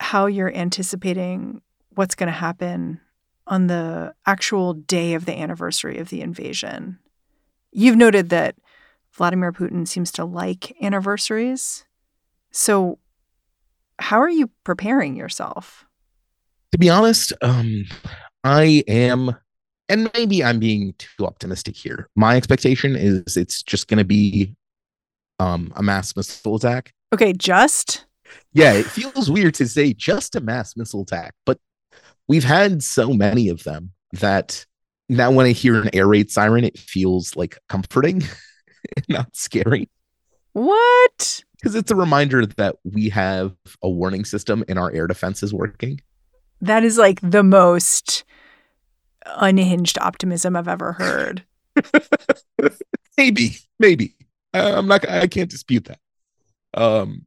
how 0.00 0.26
you're 0.26 0.54
anticipating 0.54 1.62
what's 1.90 2.14
going 2.14 2.28
to 2.28 2.32
happen 2.32 3.00
on 3.46 3.68
the 3.68 4.14
actual 4.26 4.74
day 4.74 5.14
of 5.14 5.24
the 5.24 5.38
anniversary 5.38 5.98
of 5.98 6.08
the 6.08 6.20
invasion. 6.20 6.98
You've 7.72 7.96
noted 7.96 8.28
that 8.30 8.56
Vladimir 9.12 9.52
Putin 9.52 9.86
seems 9.86 10.10
to 10.12 10.24
like 10.24 10.76
anniversaries. 10.82 11.84
So, 12.50 12.98
how 13.98 14.20
are 14.20 14.30
you 14.30 14.50
preparing 14.64 15.16
yourself? 15.16 15.86
To 16.72 16.78
be 16.78 16.90
honest, 16.90 17.32
um, 17.40 17.84
I 18.44 18.84
am 18.88 19.36
and 19.88 20.10
maybe 20.14 20.42
I'm 20.42 20.58
being 20.58 20.94
too 20.98 21.24
optimistic 21.24 21.76
here. 21.76 22.08
My 22.16 22.36
expectation 22.36 22.96
is 22.96 23.36
it's 23.36 23.62
just 23.62 23.88
going 23.88 23.98
to 23.98 24.04
be 24.04 24.54
um, 25.38 25.72
a 25.76 25.82
mass 25.82 26.16
missile 26.16 26.56
attack. 26.56 26.92
Okay, 27.14 27.32
just 27.32 28.04
yeah, 28.52 28.72
it 28.72 28.86
feels 28.86 29.30
weird 29.30 29.54
to 29.54 29.68
say 29.68 29.92
just 29.92 30.36
a 30.36 30.40
mass 30.40 30.76
missile 30.76 31.02
attack, 31.02 31.34
but 31.44 31.58
we've 32.28 32.44
had 32.44 32.82
so 32.82 33.12
many 33.12 33.48
of 33.48 33.64
them 33.64 33.92
that 34.12 34.64
now 35.08 35.30
when 35.30 35.46
I 35.46 35.52
hear 35.52 35.80
an 35.80 35.90
air 35.92 36.06
raid 36.06 36.30
siren, 36.30 36.64
it 36.64 36.78
feels 36.78 37.36
like 37.36 37.58
comforting, 37.68 38.22
not 39.08 39.34
scary. 39.34 39.88
What? 40.52 41.44
Because 41.56 41.74
it's 41.74 41.90
a 41.90 41.96
reminder 41.96 42.46
that 42.46 42.76
we 42.84 43.08
have 43.10 43.54
a 43.82 43.90
warning 43.90 44.24
system 44.24 44.64
and 44.68 44.78
our 44.78 44.90
air 44.92 45.06
defense 45.06 45.42
is 45.42 45.52
working. 45.52 46.00
That 46.60 46.84
is 46.84 46.96
like 46.96 47.20
the 47.22 47.42
most 47.42 48.24
unhinged 49.26 49.98
optimism 50.00 50.56
I've 50.56 50.68
ever 50.68 50.92
heard. 50.92 51.44
maybe, 53.18 53.56
maybe. 53.78 54.14
I'm 54.54 54.86
not. 54.86 55.08
I 55.08 55.26
can't 55.26 55.50
dispute 55.50 55.84
that. 55.86 55.98
Um, 56.74 57.26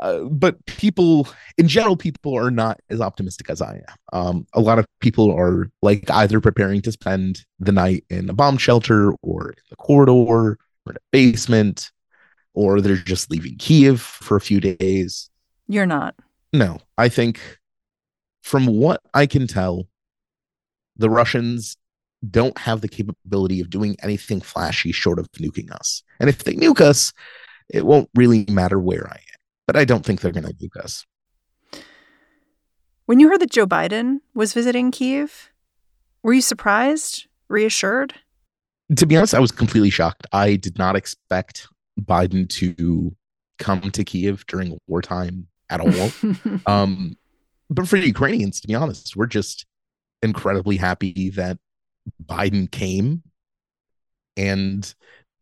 uh, 0.00 0.20
but 0.24 0.64
people 0.66 1.28
in 1.58 1.68
general 1.68 1.96
people 1.96 2.36
are 2.36 2.50
not 2.50 2.80
as 2.90 3.00
optimistic 3.00 3.50
as 3.50 3.62
i 3.62 3.74
am. 3.74 3.96
Um, 4.12 4.46
a 4.52 4.60
lot 4.60 4.78
of 4.78 4.86
people 5.00 5.32
are 5.32 5.70
like 5.82 6.10
either 6.10 6.40
preparing 6.40 6.82
to 6.82 6.92
spend 6.92 7.44
the 7.58 7.72
night 7.72 8.04
in 8.10 8.28
a 8.30 8.32
bomb 8.34 8.58
shelter 8.58 9.12
or 9.22 9.50
in 9.50 9.62
the 9.70 9.76
corridor 9.76 10.12
or 10.12 10.58
in 10.88 10.96
a 10.96 11.00
basement 11.10 11.90
or 12.54 12.80
they're 12.80 12.96
just 12.96 13.30
leaving 13.30 13.56
kiev 13.56 14.00
for 14.00 14.36
a 14.36 14.40
few 14.40 14.60
days. 14.60 15.28
You're 15.66 15.86
not. 15.86 16.14
No. 16.52 16.78
I 16.96 17.08
think 17.08 17.40
from 18.44 18.66
what 18.66 19.00
i 19.14 19.26
can 19.26 19.46
tell 19.46 19.88
the 20.96 21.10
russians 21.10 21.76
don't 22.30 22.56
have 22.58 22.80
the 22.82 22.88
capability 22.88 23.60
of 23.60 23.70
doing 23.70 23.96
anything 24.02 24.40
flashy 24.40 24.92
short 24.92 25.18
of 25.18 25.30
nuking 25.32 25.70
us. 25.72 26.02
And 26.20 26.28
if 26.28 26.44
they 26.44 26.52
nuke 26.52 26.80
us 26.80 27.12
it 27.70 27.86
won't 27.86 28.10
really 28.14 28.44
matter 28.50 28.78
where 28.78 29.08
i 29.08 29.16
am 29.16 29.33
but 29.66 29.76
I 29.76 29.84
don't 29.84 30.04
think 30.04 30.20
they're 30.20 30.32
going 30.32 30.46
to 30.46 30.54
nuke 30.54 30.82
us. 30.82 31.04
When 33.06 33.20
you 33.20 33.28
heard 33.28 33.40
that 33.40 33.50
Joe 33.50 33.66
Biden 33.66 34.20
was 34.34 34.54
visiting 34.54 34.90
Kiev, 34.90 35.50
were 36.22 36.32
you 36.32 36.40
surprised, 36.40 37.26
reassured? 37.48 38.14
To 38.96 39.06
be 39.06 39.16
honest, 39.16 39.34
I 39.34 39.40
was 39.40 39.52
completely 39.52 39.90
shocked. 39.90 40.26
I 40.32 40.56
did 40.56 40.78
not 40.78 40.96
expect 40.96 41.68
Biden 42.00 42.48
to 42.50 43.14
come 43.58 43.90
to 43.90 44.04
Kiev 44.04 44.46
during 44.46 44.78
wartime 44.86 45.48
at 45.70 45.80
all. 45.80 46.10
um, 46.66 47.16
but 47.70 47.88
for 47.88 47.98
the 47.98 48.06
Ukrainians, 48.06 48.60
to 48.60 48.68
be 48.68 48.74
honest, 48.74 49.16
we're 49.16 49.26
just 49.26 49.66
incredibly 50.22 50.76
happy 50.76 51.30
that 51.30 51.58
Biden 52.24 52.70
came 52.70 53.22
and 54.36 54.94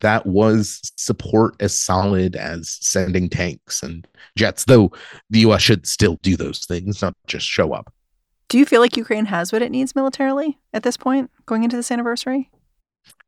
that 0.02 0.26
was 0.26 0.92
support 0.96 1.54
as 1.60 1.76
solid 1.76 2.36
as 2.36 2.76
sending 2.80 3.28
tanks 3.28 3.82
and 3.82 4.06
jets, 4.36 4.64
though 4.64 4.92
the 5.30 5.40
US 5.40 5.62
should 5.62 5.86
still 5.86 6.18
do 6.22 6.36
those 6.36 6.66
things, 6.66 7.02
not 7.02 7.14
just 7.26 7.46
show 7.46 7.72
up. 7.72 7.92
Do 8.48 8.58
you 8.58 8.66
feel 8.66 8.80
like 8.82 8.96
Ukraine 8.96 9.24
has 9.26 9.52
what 9.52 9.62
it 9.62 9.72
needs 9.72 9.94
militarily 9.94 10.58
at 10.74 10.82
this 10.82 10.96
point, 10.96 11.30
going 11.46 11.64
into 11.64 11.76
this 11.76 11.90
anniversary? 11.90 12.50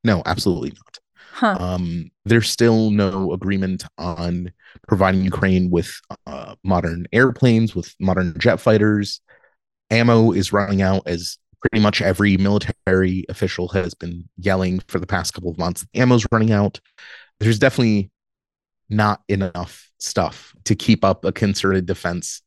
No, 0.05 0.23
absolutely 0.27 0.71
not. 0.71 0.99
Huh. 1.33 1.57
Um, 1.59 2.11
there's 2.25 2.51
still 2.51 2.91
no 2.91 3.33
agreement 3.33 3.85
on 3.99 4.53
providing 4.87 5.25
Ukraine 5.25 5.71
with 5.71 5.99
uh, 6.27 6.55
modern 6.63 7.07
airplanes, 7.13 7.75
with 7.75 7.95
modern 7.99 8.35
jet 8.39 8.61
fighters. 8.61 9.21
Ammo 9.91 10.33
is 10.33 10.53
running 10.53 10.83
out 10.83 11.03
as 11.07 11.39
pretty 11.61 11.83
much 11.83 12.03
every 12.03 12.37
military 12.37 12.74
official 12.87 13.69
has 13.69 13.95
been 13.95 14.29
yelling 14.37 14.81
for 14.89 14.99
the 14.99 15.07
past 15.07 15.35
couple 15.35 15.51
of 15.51 15.59
months. 15.59 15.87
Ammo's 15.95 16.27
running 16.31 16.53
out. 16.53 16.81
There's 17.41 17.59
definitely 17.59 18.11
not 18.91 19.23
enough 19.29 19.91
stuff 19.99 20.55
to 20.65 20.75
keep 20.75 21.05
up 21.05 21.25
a 21.25 21.33
concerted 21.33 21.87
defense 21.87 22.43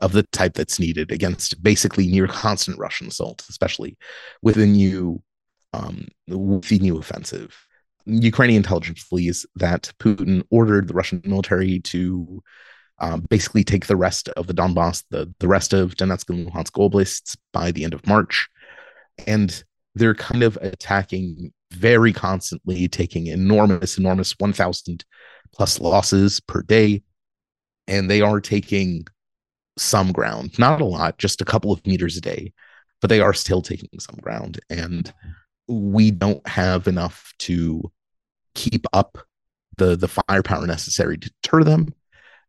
of 0.00 0.12
the 0.12 0.24
type 0.32 0.54
that's 0.54 0.80
needed 0.80 1.12
against 1.12 1.62
basically 1.62 2.06
near 2.08 2.26
constant 2.26 2.78
Russian 2.78 3.08
assault, 3.08 3.44
especially 3.48 3.96
with 4.42 4.56
the 4.56 4.66
new 4.66 5.22
um, 5.72 6.08
with 6.28 6.68
the 6.68 6.78
new 6.78 6.98
offensive. 6.98 7.56
Ukrainian 8.04 8.58
intelligence 8.58 9.06
believes 9.08 9.46
that 9.56 9.92
Putin 10.00 10.42
ordered 10.50 10.88
the 10.88 10.94
Russian 10.94 11.22
military 11.24 11.78
to 11.80 12.42
um, 12.98 13.24
basically 13.30 13.64
take 13.64 13.86
the 13.86 13.96
rest 13.96 14.28
of 14.30 14.46
the 14.48 14.54
Donbass, 14.54 15.04
the, 15.10 15.32
the 15.38 15.48
rest 15.48 15.72
of 15.72 15.94
Donetsk 15.94 16.28
and 16.30 16.46
Luhansk 16.46 16.72
oblasts 16.72 17.36
by 17.52 17.70
the 17.70 17.84
end 17.84 17.94
of 17.94 18.06
March 18.06 18.48
and 19.26 19.64
they're 19.94 20.14
kind 20.14 20.42
of 20.42 20.56
attacking 20.60 21.52
very 21.72 22.12
constantly, 22.12 22.88
taking 22.88 23.26
enormous, 23.26 23.98
enormous 23.98 24.34
1,000 24.38 25.04
plus 25.54 25.80
losses 25.80 26.40
per 26.40 26.62
day. 26.62 27.02
And 27.86 28.10
they 28.10 28.20
are 28.20 28.40
taking 28.40 29.06
some 29.76 30.12
ground, 30.12 30.58
not 30.58 30.80
a 30.80 30.84
lot, 30.84 31.18
just 31.18 31.40
a 31.40 31.44
couple 31.44 31.72
of 31.72 31.84
meters 31.86 32.16
a 32.16 32.20
day, 32.20 32.52
but 33.00 33.10
they 33.10 33.20
are 33.20 33.34
still 33.34 33.62
taking 33.62 33.98
some 33.98 34.16
ground. 34.20 34.60
And 34.70 35.12
we 35.68 36.10
don't 36.10 36.46
have 36.46 36.86
enough 36.86 37.32
to 37.40 37.90
keep 38.54 38.86
up 38.92 39.18
the, 39.78 39.96
the 39.96 40.08
firepower 40.08 40.66
necessary 40.66 41.18
to 41.18 41.30
deter 41.42 41.64
them. 41.64 41.94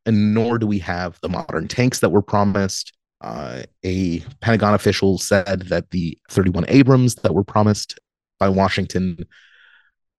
And 0.05 0.33
nor 0.33 0.59
do 0.59 0.67
we 0.67 0.79
have 0.79 1.17
the 1.21 1.29
modern 1.29 1.67
tanks 1.67 1.99
that 1.99 2.09
were 2.09 2.21
promised 2.21 2.93
uh, 3.23 3.63
a 3.83 4.19
Pentagon 4.41 4.73
official 4.73 5.17
said 5.17 5.61
that 5.69 5.89
the 5.91 6.17
31 6.29 6.65
Abrams 6.67 7.15
that 7.15 7.33
were 7.33 7.43
promised 7.43 7.99
by 8.39 8.49
Washington 8.49 9.25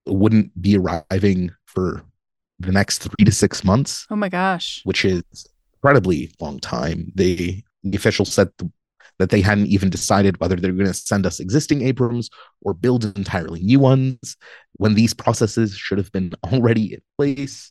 wouldn't 0.06 0.60
be 0.60 0.76
arriving 0.76 1.50
for 1.66 2.02
the 2.58 2.72
next 2.72 2.98
three 2.98 3.24
to 3.24 3.32
six 3.32 3.62
months. 3.64 4.06
Oh 4.10 4.16
my 4.16 4.28
gosh. 4.28 4.80
Which 4.84 5.04
is 5.04 5.22
incredibly 5.74 6.32
long 6.40 6.60
time. 6.60 7.12
They, 7.14 7.62
the 7.82 7.96
official 7.96 8.24
said 8.24 8.48
that 9.18 9.30
they 9.30 9.42
hadn't 9.42 9.66
even 9.66 9.90
decided 9.90 10.40
whether 10.40 10.56
they're 10.56 10.72
going 10.72 10.86
to 10.86 10.94
send 10.94 11.26
us 11.26 11.40
existing 11.40 11.82
Abrams 11.82 12.30
or 12.62 12.74
build 12.74 13.04
entirely 13.16 13.60
new 13.60 13.78
ones 13.78 14.36
when 14.76 14.94
these 14.94 15.14
processes 15.14 15.76
should 15.76 15.98
have 15.98 16.10
been 16.10 16.32
already 16.52 16.94
in 16.94 17.02
place. 17.18 17.70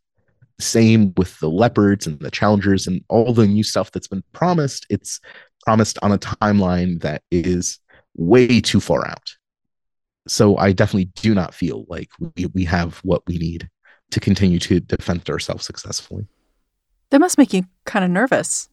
Same 0.60 1.14
with 1.18 1.40
the 1.40 1.50
leopards 1.50 2.08
and 2.08 2.20
the 2.20 2.32
challengers 2.32 2.88
and 2.88 3.04
all 3.10 3.34
the 3.34 3.48
new 3.48 3.64
stuff 3.64 3.92
that's 3.92 4.08
been 4.08 4.24
promised. 4.34 4.86
It's 4.90 5.20
promised 5.66 5.98
on 6.02 6.12
a 6.12 6.18
timeline 6.18 7.02
that 7.02 7.24
is 7.32 7.80
way 8.16 8.62
too 8.62 8.80
far 8.80 9.08
out. 9.08 9.36
So 10.28 10.58
I 10.58 10.72
definitely 10.72 11.12
do 11.16 11.34
not 11.34 11.54
feel 11.54 11.86
like 11.90 12.10
we, 12.20 12.46
we 12.48 12.66
have 12.66 12.98
what 13.00 13.24
we 13.28 13.38
need 13.38 13.70
to 14.12 14.20
continue 14.20 14.60
to 14.60 14.80
defend 14.80 15.30
ourselves 15.30 15.66
successfully. 15.66 16.28
That 17.10 17.20
must 17.20 17.38
make 17.38 17.54
you 17.54 17.64
kind 17.86 18.06
of 18.06 18.12
nervous. 18.12 18.70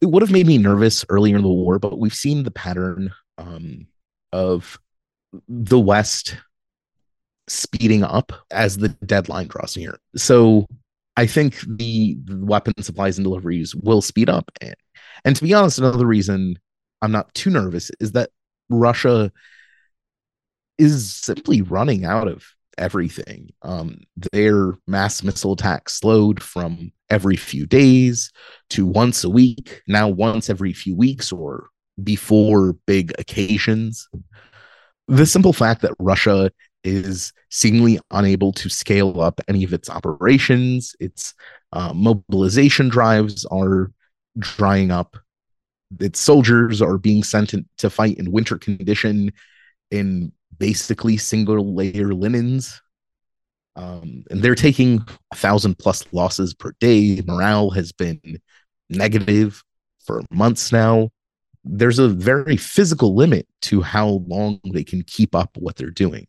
It 0.00 0.06
would 0.06 0.22
have 0.22 0.30
made 0.30 0.46
me 0.46 0.58
nervous 0.58 1.04
earlier 1.08 1.36
in 1.36 1.42
the 1.42 1.48
war, 1.48 1.78
but 1.78 1.98
we've 1.98 2.14
seen 2.14 2.44
the 2.44 2.50
pattern 2.50 3.12
um, 3.36 3.86
of 4.32 4.78
the 5.48 5.78
West 5.78 6.36
speeding 7.48 8.04
up 8.04 8.32
as 8.50 8.78
the 8.78 8.88
deadline 8.88 9.48
draws 9.48 9.76
near. 9.76 9.98
So 10.16 10.66
I 11.18 11.26
think 11.26 11.58
the, 11.66 12.16
the 12.22 12.36
weapon 12.44 12.80
supplies 12.80 13.18
and 13.18 13.24
deliveries 13.24 13.74
will 13.74 14.00
speed 14.00 14.30
up. 14.30 14.52
And, 14.60 14.76
and 15.24 15.34
to 15.34 15.42
be 15.42 15.52
honest, 15.52 15.80
another 15.80 16.06
reason 16.06 16.60
I'm 17.02 17.10
not 17.10 17.34
too 17.34 17.50
nervous 17.50 17.90
is 17.98 18.12
that 18.12 18.30
Russia 18.70 19.32
is 20.78 21.12
simply 21.12 21.60
running 21.60 22.04
out 22.04 22.28
of 22.28 22.46
everything. 22.78 23.50
Um, 23.62 24.02
their 24.30 24.74
mass 24.86 25.24
missile 25.24 25.54
attacks 25.54 25.94
slowed 25.94 26.40
from 26.40 26.92
every 27.10 27.34
few 27.34 27.66
days 27.66 28.30
to 28.70 28.86
once 28.86 29.24
a 29.24 29.28
week, 29.28 29.82
now 29.88 30.06
once 30.06 30.48
every 30.48 30.72
few 30.72 30.94
weeks 30.94 31.32
or 31.32 31.66
before 32.00 32.74
big 32.86 33.12
occasions. 33.18 34.08
The 35.08 35.26
simple 35.26 35.52
fact 35.52 35.82
that 35.82 35.94
Russia 35.98 36.52
is 36.84 37.32
seemingly 37.50 37.98
unable 38.10 38.52
to 38.52 38.68
scale 38.68 39.20
up 39.20 39.40
any 39.48 39.64
of 39.64 39.72
its 39.72 39.90
operations. 39.90 40.94
Its 41.00 41.34
uh, 41.72 41.92
mobilization 41.94 42.88
drives 42.88 43.44
are 43.46 43.92
drying 44.38 44.90
up. 44.90 45.16
Its 46.00 46.20
soldiers 46.20 46.82
are 46.82 46.98
being 46.98 47.22
sent 47.22 47.54
to 47.78 47.90
fight 47.90 48.18
in 48.18 48.30
winter 48.30 48.58
condition 48.58 49.32
in 49.90 50.32
basically 50.58 51.16
single 51.16 51.74
layer 51.74 52.14
linens. 52.14 52.80
Um, 53.76 54.24
and 54.30 54.42
they're 54.42 54.54
taking 54.54 55.04
a 55.32 55.36
thousand 55.36 55.78
plus 55.78 56.04
losses 56.12 56.52
per 56.52 56.72
day. 56.80 57.22
Morale 57.26 57.70
has 57.70 57.92
been 57.92 58.20
negative 58.90 59.62
for 60.04 60.22
months 60.30 60.72
now. 60.72 61.10
There's 61.64 61.98
a 61.98 62.08
very 62.08 62.56
physical 62.56 63.14
limit 63.14 63.46
to 63.62 63.82
how 63.82 64.24
long 64.26 64.60
they 64.72 64.84
can 64.84 65.02
keep 65.02 65.34
up 65.34 65.56
what 65.56 65.76
they're 65.76 65.90
doing. 65.90 66.26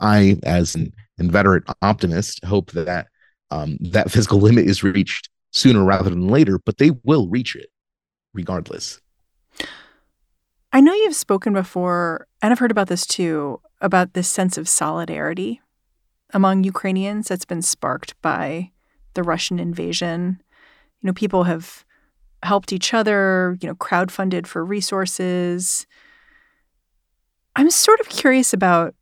I, 0.00 0.38
as 0.44 0.74
an 0.74 0.92
inveterate 1.18 1.64
optimist, 1.82 2.44
hope 2.44 2.70
that 2.72 3.08
um, 3.50 3.78
that 3.80 4.10
physical 4.10 4.38
limit 4.38 4.66
is 4.66 4.82
reached 4.82 5.28
sooner 5.52 5.84
rather 5.84 6.10
than 6.10 6.28
later, 6.28 6.58
but 6.58 6.78
they 6.78 6.90
will 7.04 7.28
reach 7.28 7.56
it 7.56 7.70
regardless. 8.34 9.00
I 10.72 10.80
know 10.80 10.92
you've 10.92 11.14
spoken 11.14 11.54
before, 11.54 12.26
and 12.42 12.52
I've 12.52 12.58
heard 12.58 12.70
about 12.70 12.88
this 12.88 13.06
too, 13.06 13.60
about 13.80 14.12
this 14.12 14.28
sense 14.28 14.58
of 14.58 14.68
solidarity 14.68 15.60
among 16.34 16.64
Ukrainians 16.64 17.28
that's 17.28 17.46
been 17.46 17.62
sparked 17.62 18.20
by 18.20 18.70
the 19.14 19.22
Russian 19.22 19.58
invasion. 19.58 20.42
You 21.00 21.06
know, 21.06 21.12
people 21.14 21.44
have 21.44 21.84
helped 22.42 22.72
each 22.72 22.92
other, 22.92 23.56
you 23.60 23.68
know, 23.68 23.74
crowdfunded 23.74 24.46
for 24.46 24.64
resources. 24.64 25.86
I'm 27.56 27.70
sort 27.70 28.00
of 28.00 28.08
curious 28.10 28.52
about 28.52 28.94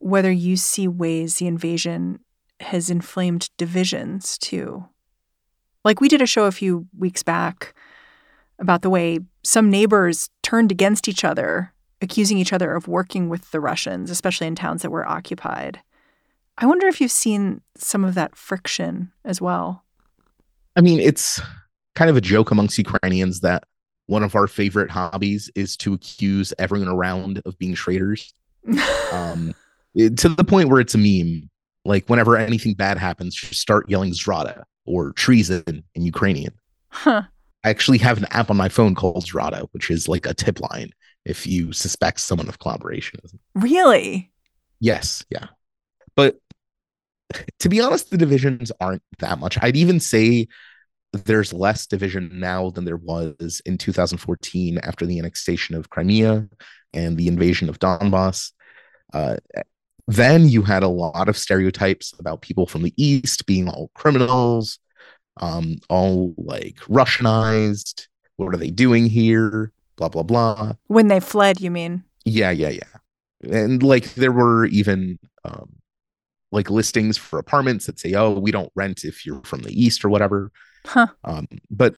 whether 0.00 0.30
you 0.30 0.56
see 0.56 0.88
ways 0.88 1.36
the 1.36 1.46
invasion 1.46 2.20
has 2.60 2.90
inflamed 2.90 3.50
divisions 3.56 4.38
too. 4.38 4.86
Like 5.84 6.00
we 6.00 6.08
did 6.08 6.22
a 6.22 6.26
show 6.26 6.44
a 6.44 6.52
few 6.52 6.86
weeks 6.96 7.22
back 7.22 7.74
about 8.58 8.82
the 8.82 8.90
way 8.90 9.20
some 9.44 9.70
neighbors 9.70 10.28
turned 10.42 10.72
against 10.72 11.08
each 11.08 11.24
other, 11.24 11.72
accusing 12.02 12.38
each 12.38 12.52
other 12.52 12.74
of 12.74 12.88
working 12.88 13.28
with 13.28 13.50
the 13.50 13.60
Russians, 13.60 14.10
especially 14.10 14.46
in 14.46 14.54
towns 14.54 14.82
that 14.82 14.90
were 14.90 15.08
occupied. 15.08 15.80
I 16.58 16.66
wonder 16.66 16.88
if 16.88 17.00
you've 17.00 17.12
seen 17.12 17.60
some 17.76 18.04
of 18.04 18.14
that 18.14 18.34
friction 18.34 19.12
as 19.24 19.40
well. 19.40 19.84
I 20.74 20.80
mean, 20.80 21.00
it's 21.00 21.40
kind 21.94 22.10
of 22.10 22.16
a 22.16 22.20
joke 22.20 22.50
amongst 22.50 22.78
Ukrainians 22.78 23.40
that 23.40 23.64
one 24.06 24.24
of 24.24 24.34
our 24.34 24.46
favorite 24.46 24.90
hobbies 24.90 25.50
is 25.54 25.76
to 25.78 25.92
accuse 25.92 26.52
everyone 26.58 26.88
around 26.88 27.42
of 27.44 27.58
being 27.58 27.74
traitors. 27.74 28.32
um, 29.12 29.54
to 29.96 30.28
the 30.28 30.44
point 30.44 30.68
where 30.68 30.80
it's 30.80 30.94
a 30.94 30.98
meme. 30.98 31.48
Like 31.84 32.08
whenever 32.08 32.36
anything 32.36 32.74
bad 32.74 32.98
happens, 32.98 33.34
just 33.34 33.60
start 33.60 33.88
yelling 33.88 34.12
Zrada 34.12 34.64
or 34.84 35.12
treason 35.12 35.84
in 35.94 36.02
Ukrainian. 36.02 36.52
Huh. 36.88 37.22
I 37.64 37.70
actually 37.70 37.98
have 37.98 38.18
an 38.18 38.26
app 38.30 38.50
on 38.50 38.56
my 38.56 38.68
phone 38.68 38.94
called 38.94 39.24
Zrada, 39.24 39.68
which 39.72 39.90
is 39.90 40.08
like 40.08 40.26
a 40.26 40.34
tip 40.34 40.60
line 40.60 40.90
if 41.24 41.46
you 41.46 41.72
suspect 41.72 42.20
someone 42.20 42.48
of 42.48 42.58
collaboration. 42.58 43.20
Really? 43.54 44.30
Yes, 44.80 45.24
yeah. 45.30 45.46
But 46.14 46.38
to 47.60 47.68
be 47.68 47.80
honest, 47.80 48.10
the 48.10 48.18
divisions 48.18 48.72
aren't 48.80 49.02
that 49.18 49.38
much. 49.38 49.58
I'd 49.62 49.76
even 49.76 50.00
say 50.00 50.48
there's 51.12 51.52
less 51.52 51.86
division 51.86 52.30
now 52.34 52.70
than 52.70 52.84
there 52.84 52.96
was 52.96 53.62
in 53.64 53.78
2014 53.78 54.78
after 54.78 55.06
the 55.06 55.18
annexation 55.18 55.74
of 55.74 55.90
Crimea 55.90 56.48
and 56.92 57.16
the 57.16 57.28
invasion 57.28 57.68
of 57.68 57.78
Donbass. 57.78 58.52
Uh, 59.12 59.36
then 60.08 60.48
you 60.48 60.62
had 60.62 60.82
a 60.82 60.88
lot 60.88 61.28
of 61.28 61.36
stereotypes 61.36 62.14
about 62.18 62.40
people 62.40 62.66
from 62.66 62.82
the 62.82 62.94
East 62.96 63.44
being 63.44 63.68
all 63.68 63.90
criminals, 63.94 64.78
um, 65.36 65.76
all 65.90 66.34
like 66.38 66.76
Russianized. 66.88 68.08
What 68.36 68.54
are 68.54 68.56
they 68.56 68.70
doing 68.70 69.06
here? 69.06 69.70
Blah, 69.96 70.08
blah, 70.08 70.22
blah. 70.22 70.72
When 70.86 71.08
they 71.08 71.20
fled, 71.20 71.60
you 71.60 71.70
mean? 71.70 72.04
Yeah, 72.24 72.50
yeah, 72.50 72.70
yeah. 72.70 73.52
And 73.52 73.82
like 73.82 74.14
there 74.14 74.32
were 74.32 74.64
even 74.66 75.18
um, 75.44 75.74
like 76.52 76.70
listings 76.70 77.18
for 77.18 77.38
apartments 77.38 77.84
that 77.84 78.00
say, 78.00 78.14
oh, 78.14 78.32
we 78.32 78.50
don't 78.50 78.72
rent 78.74 79.04
if 79.04 79.26
you're 79.26 79.42
from 79.44 79.60
the 79.60 79.72
East 79.72 80.06
or 80.06 80.08
whatever. 80.08 80.50
Huh. 80.86 81.08
Um, 81.24 81.46
but 81.70 81.96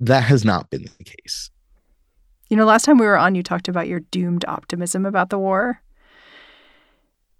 that 0.00 0.24
has 0.24 0.44
not 0.44 0.68
been 0.70 0.86
the 0.98 1.04
case. 1.04 1.50
You 2.48 2.56
know, 2.56 2.64
last 2.64 2.84
time 2.84 2.98
we 2.98 3.06
were 3.06 3.16
on, 3.16 3.36
you 3.36 3.44
talked 3.44 3.68
about 3.68 3.86
your 3.86 4.00
doomed 4.00 4.44
optimism 4.48 5.06
about 5.06 5.30
the 5.30 5.38
war. 5.38 5.80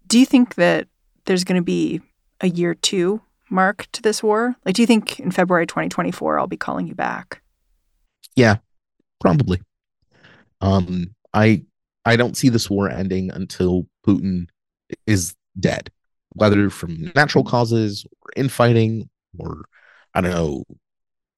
Do 0.07 0.19
you 0.19 0.27
think 0.27 0.55
that 0.57 0.89
there's 1.25 1.45
going 1.45 1.61
to 1.61 1.65
be 1.65 2.01
a 2.41 2.49
year 2.49 2.75
two 2.75 3.21
mark 3.51 3.87
to 3.93 4.03
this 4.03 4.23
war? 4.23 4.57
Like, 4.65 4.75
do 4.75 4.83
you 4.83 4.87
think 4.87 5.19
in 5.21 5.31
February 5.31 5.67
2024 5.67 6.39
I'll 6.39 6.47
be 6.47 6.57
calling 6.57 6.87
you 6.87 6.95
back? 6.95 7.43
Yeah, 8.35 8.57
probably. 9.21 9.61
Um, 10.61 11.15
I 11.35 11.63
I 12.05 12.17
don't 12.17 12.37
see 12.37 12.49
this 12.49 12.71
war 12.71 12.89
ending 12.89 13.31
until 13.33 13.87
Putin 14.07 14.47
is 15.07 15.35
dead, 15.59 15.91
whether 16.35 16.71
from 16.71 17.13
natural 17.15 17.45
causes 17.45 18.07
or 18.23 18.31
infighting 18.37 19.09
or 19.39 19.65
I 20.15 20.21
don't 20.21 20.31
know, 20.31 20.65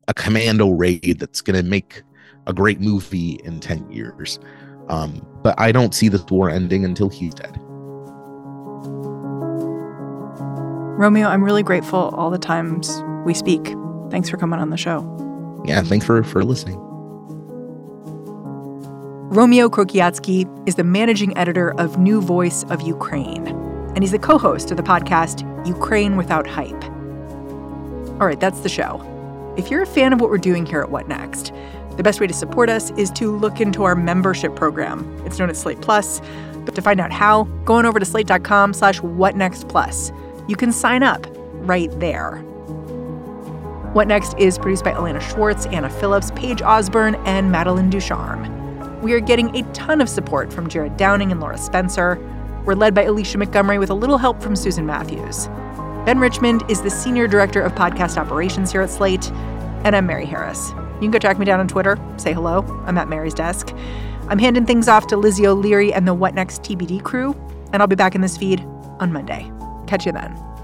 a 0.07 0.15
commando 0.15 0.71
raid 0.71 1.19
that's 1.19 1.41
going 1.41 1.57
to 1.57 1.69
make 1.69 2.03
a 2.47 2.53
great 2.53 2.81
movie 2.81 3.41
in 3.45 3.61
10 3.61 3.91
years. 3.91 4.39
Um, 4.89 5.27
but 5.43 5.59
I 5.59 5.73
don't 5.73 5.95
see 5.95 6.09
this 6.09 6.25
war 6.31 6.49
ending 6.49 6.85
until 6.85 7.09
he's 7.09 7.35
dead. 7.35 7.61
Romeo, 10.99 11.29
I'm 11.29 11.45
really 11.45 11.63
grateful 11.63 12.11
all 12.17 12.29
the 12.29 12.41
times 12.41 13.05
we 13.25 13.33
speak. 13.33 13.73
Thanks 14.11 14.29
for 14.29 14.37
coming 14.37 14.59
on 14.59 14.71
the 14.71 14.77
show. 14.77 15.05
Yeah, 15.65 15.81
thanks 15.83 16.05
for, 16.05 16.25
for 16.25 16.43
listening. 16.43 16.77
Romeo 19.31 19.69
Kokriatski 19.69 20.69
is 20.69 20.75
the 20.75 20.83
managing 20.83 21.39
editor 21.39 21.73
of 21.79 21.99
New 21.99 22.21
Voice 22.21 22.65
of 22.65 22.83
Ukraine, 22.83 23.47
and 23.47 24.01
he's 24.03 24.11
the 24.11 24.19
co 24.19 24.39
host 24.39 24.73
of 24.73 24.77
the 24.77 24.83
podcast 24.83 25.47
Ukraine 25.65 26.17
Without 26.17 26.49
Hype. 26.49 26.85
All 28.21 28.27
right, 28.27 28.41
that's 28.41 28.59
the 28.61 28.69
show. 28.69 29.01
If 29.57 29.71
you're 29.71 29.83
a 29.83 29.87
fan 29.87 30.13
of 30.13 30.21
what 30.21 30.31
we're 30.31 30.39
doing 30.39 30.67
here 30.67 30.81
at 30.81 30.91
What 30.91 31.07
Next, 31.07 31.53
the 31.97 32.03
best 32.03 32.19
way 32.19 32.27
to 32.27 32.35
support 32.35 32.71
us 32.71 32.91
is 32.93 33.13
to 33.13 33.37
look 33.37 33.61
into 33.61 33.85
our 33.85 33.95
membership 33.95 34.57
program. 34.57 35.23
It's 35.25 35.39
known 35.39 35.49
as 35.49 35.61
Slate 35.61 35.81
Plus. 35.81 36.21
But 36.65 36.75
to 36.75 36.83
find 36.83 37.01
out 37.01 37.13
how, 37.13 37.45
go 37.65 37.75
on 37.75 37.87
over 37.87 38.01
to 38.01 38.05
slate.com 38.05 38.75
slash 38.75 39.01
whatnextplus. 39.01 40.13
You 40.49 40.57
can 40.57 40.73
sign 40.73 41.03
up 41.03 41.27
right 41.53 41.91
there. 42.01 42.39
What 43.93 44.09
Next 44.09 44.35
is 44.39 44.59
produced 44.59 44.83
by 44.83 44.93
Elena 44.93 45.21
Schwartz, 45.21 45.67
Anna 45.67 45.91
Phillips, 45.91 46.31
Paige 46.33 46.63
Osborne, 46.63 47.17
and 47.27 47.53
Madeline 47.53 47.91
Ducharme. 47.91 49.01
We 49.03 49.13
are 49.13 49.21
getting 49.21 49.55
a 49.55 49.63
ton 49.75 50.01
of 50.01 50.09
support 50.09 50.51
from 50.51 50.69
Jared 50.69 50.97
Downing 50.97 51.31
and 51.31 51.41
Laura 51.41 51.59
Spencer. 51.59 52.19
We're 52.65 52.75
led 52.75 52.95
by 52.95 53.03
Alicia 53.03 53.37
Montgomery 53.37 53.79
with 53.79 53.91
a 53.91 53.95
little 53.95 54.17
help 54.17 54.43
from 54.43 54.57
Susan 54.57 54.87
Matthews. 54.87 55.49
Ben 56.07 56.19
Richmond 56.19 56.65
is 56.71 56.81
the 56.81 56.91
Senior 56.91 57.29
Director 57.29 57.61
of 57.61 57.75
Podcast 57.75 58.17
Operations 58.17 58.73
here 58.73 58.81
at 58.81 58.91
Slate. 58.91 59.31
And 59.85 59.95
I'm 59.95 60.07
Mary 60.07 60.25
Harris. 60.25 60.71
You 60.71 61.03
can 61.03 61.11
go 61.11 61.19
track 61.19 61.39
me 61.39 61.45
down 61.45 61.61
on 61.61 61.69
Twitter, 61.69 61.99
say 62.17 62.33
hello. 62.33 62.63
I'm 62.87 62.97
at 62.97 63.09
Mary's 63.09 63.35
desk. 63.35 63.75
I'm 64.29 64.39
handing 64.39 64.65
things 64.65 64.89
off 64.89 65.07
to 65.09 65.17
Lizzie 65.19 65.47
O'Leary 65.47 65.93
and 65.93 66.09
the 66.09 66.15
What 66.15 66.35
Next 66.35 66.63
TBD 66.63 67.03
crew, 67.03 67.35
and 67.73 67.83
I'll 67.83 67.87
be 67.87 67.97
back 67.97 68.15
in 68.15 68.23
this 68.23 68.39
feed 68.39 68.61
on 68.99 69.13
Monday. 69.13 69.51
Catch 69.89 70.05
you 70.05 70.13
then. 70.13 70.58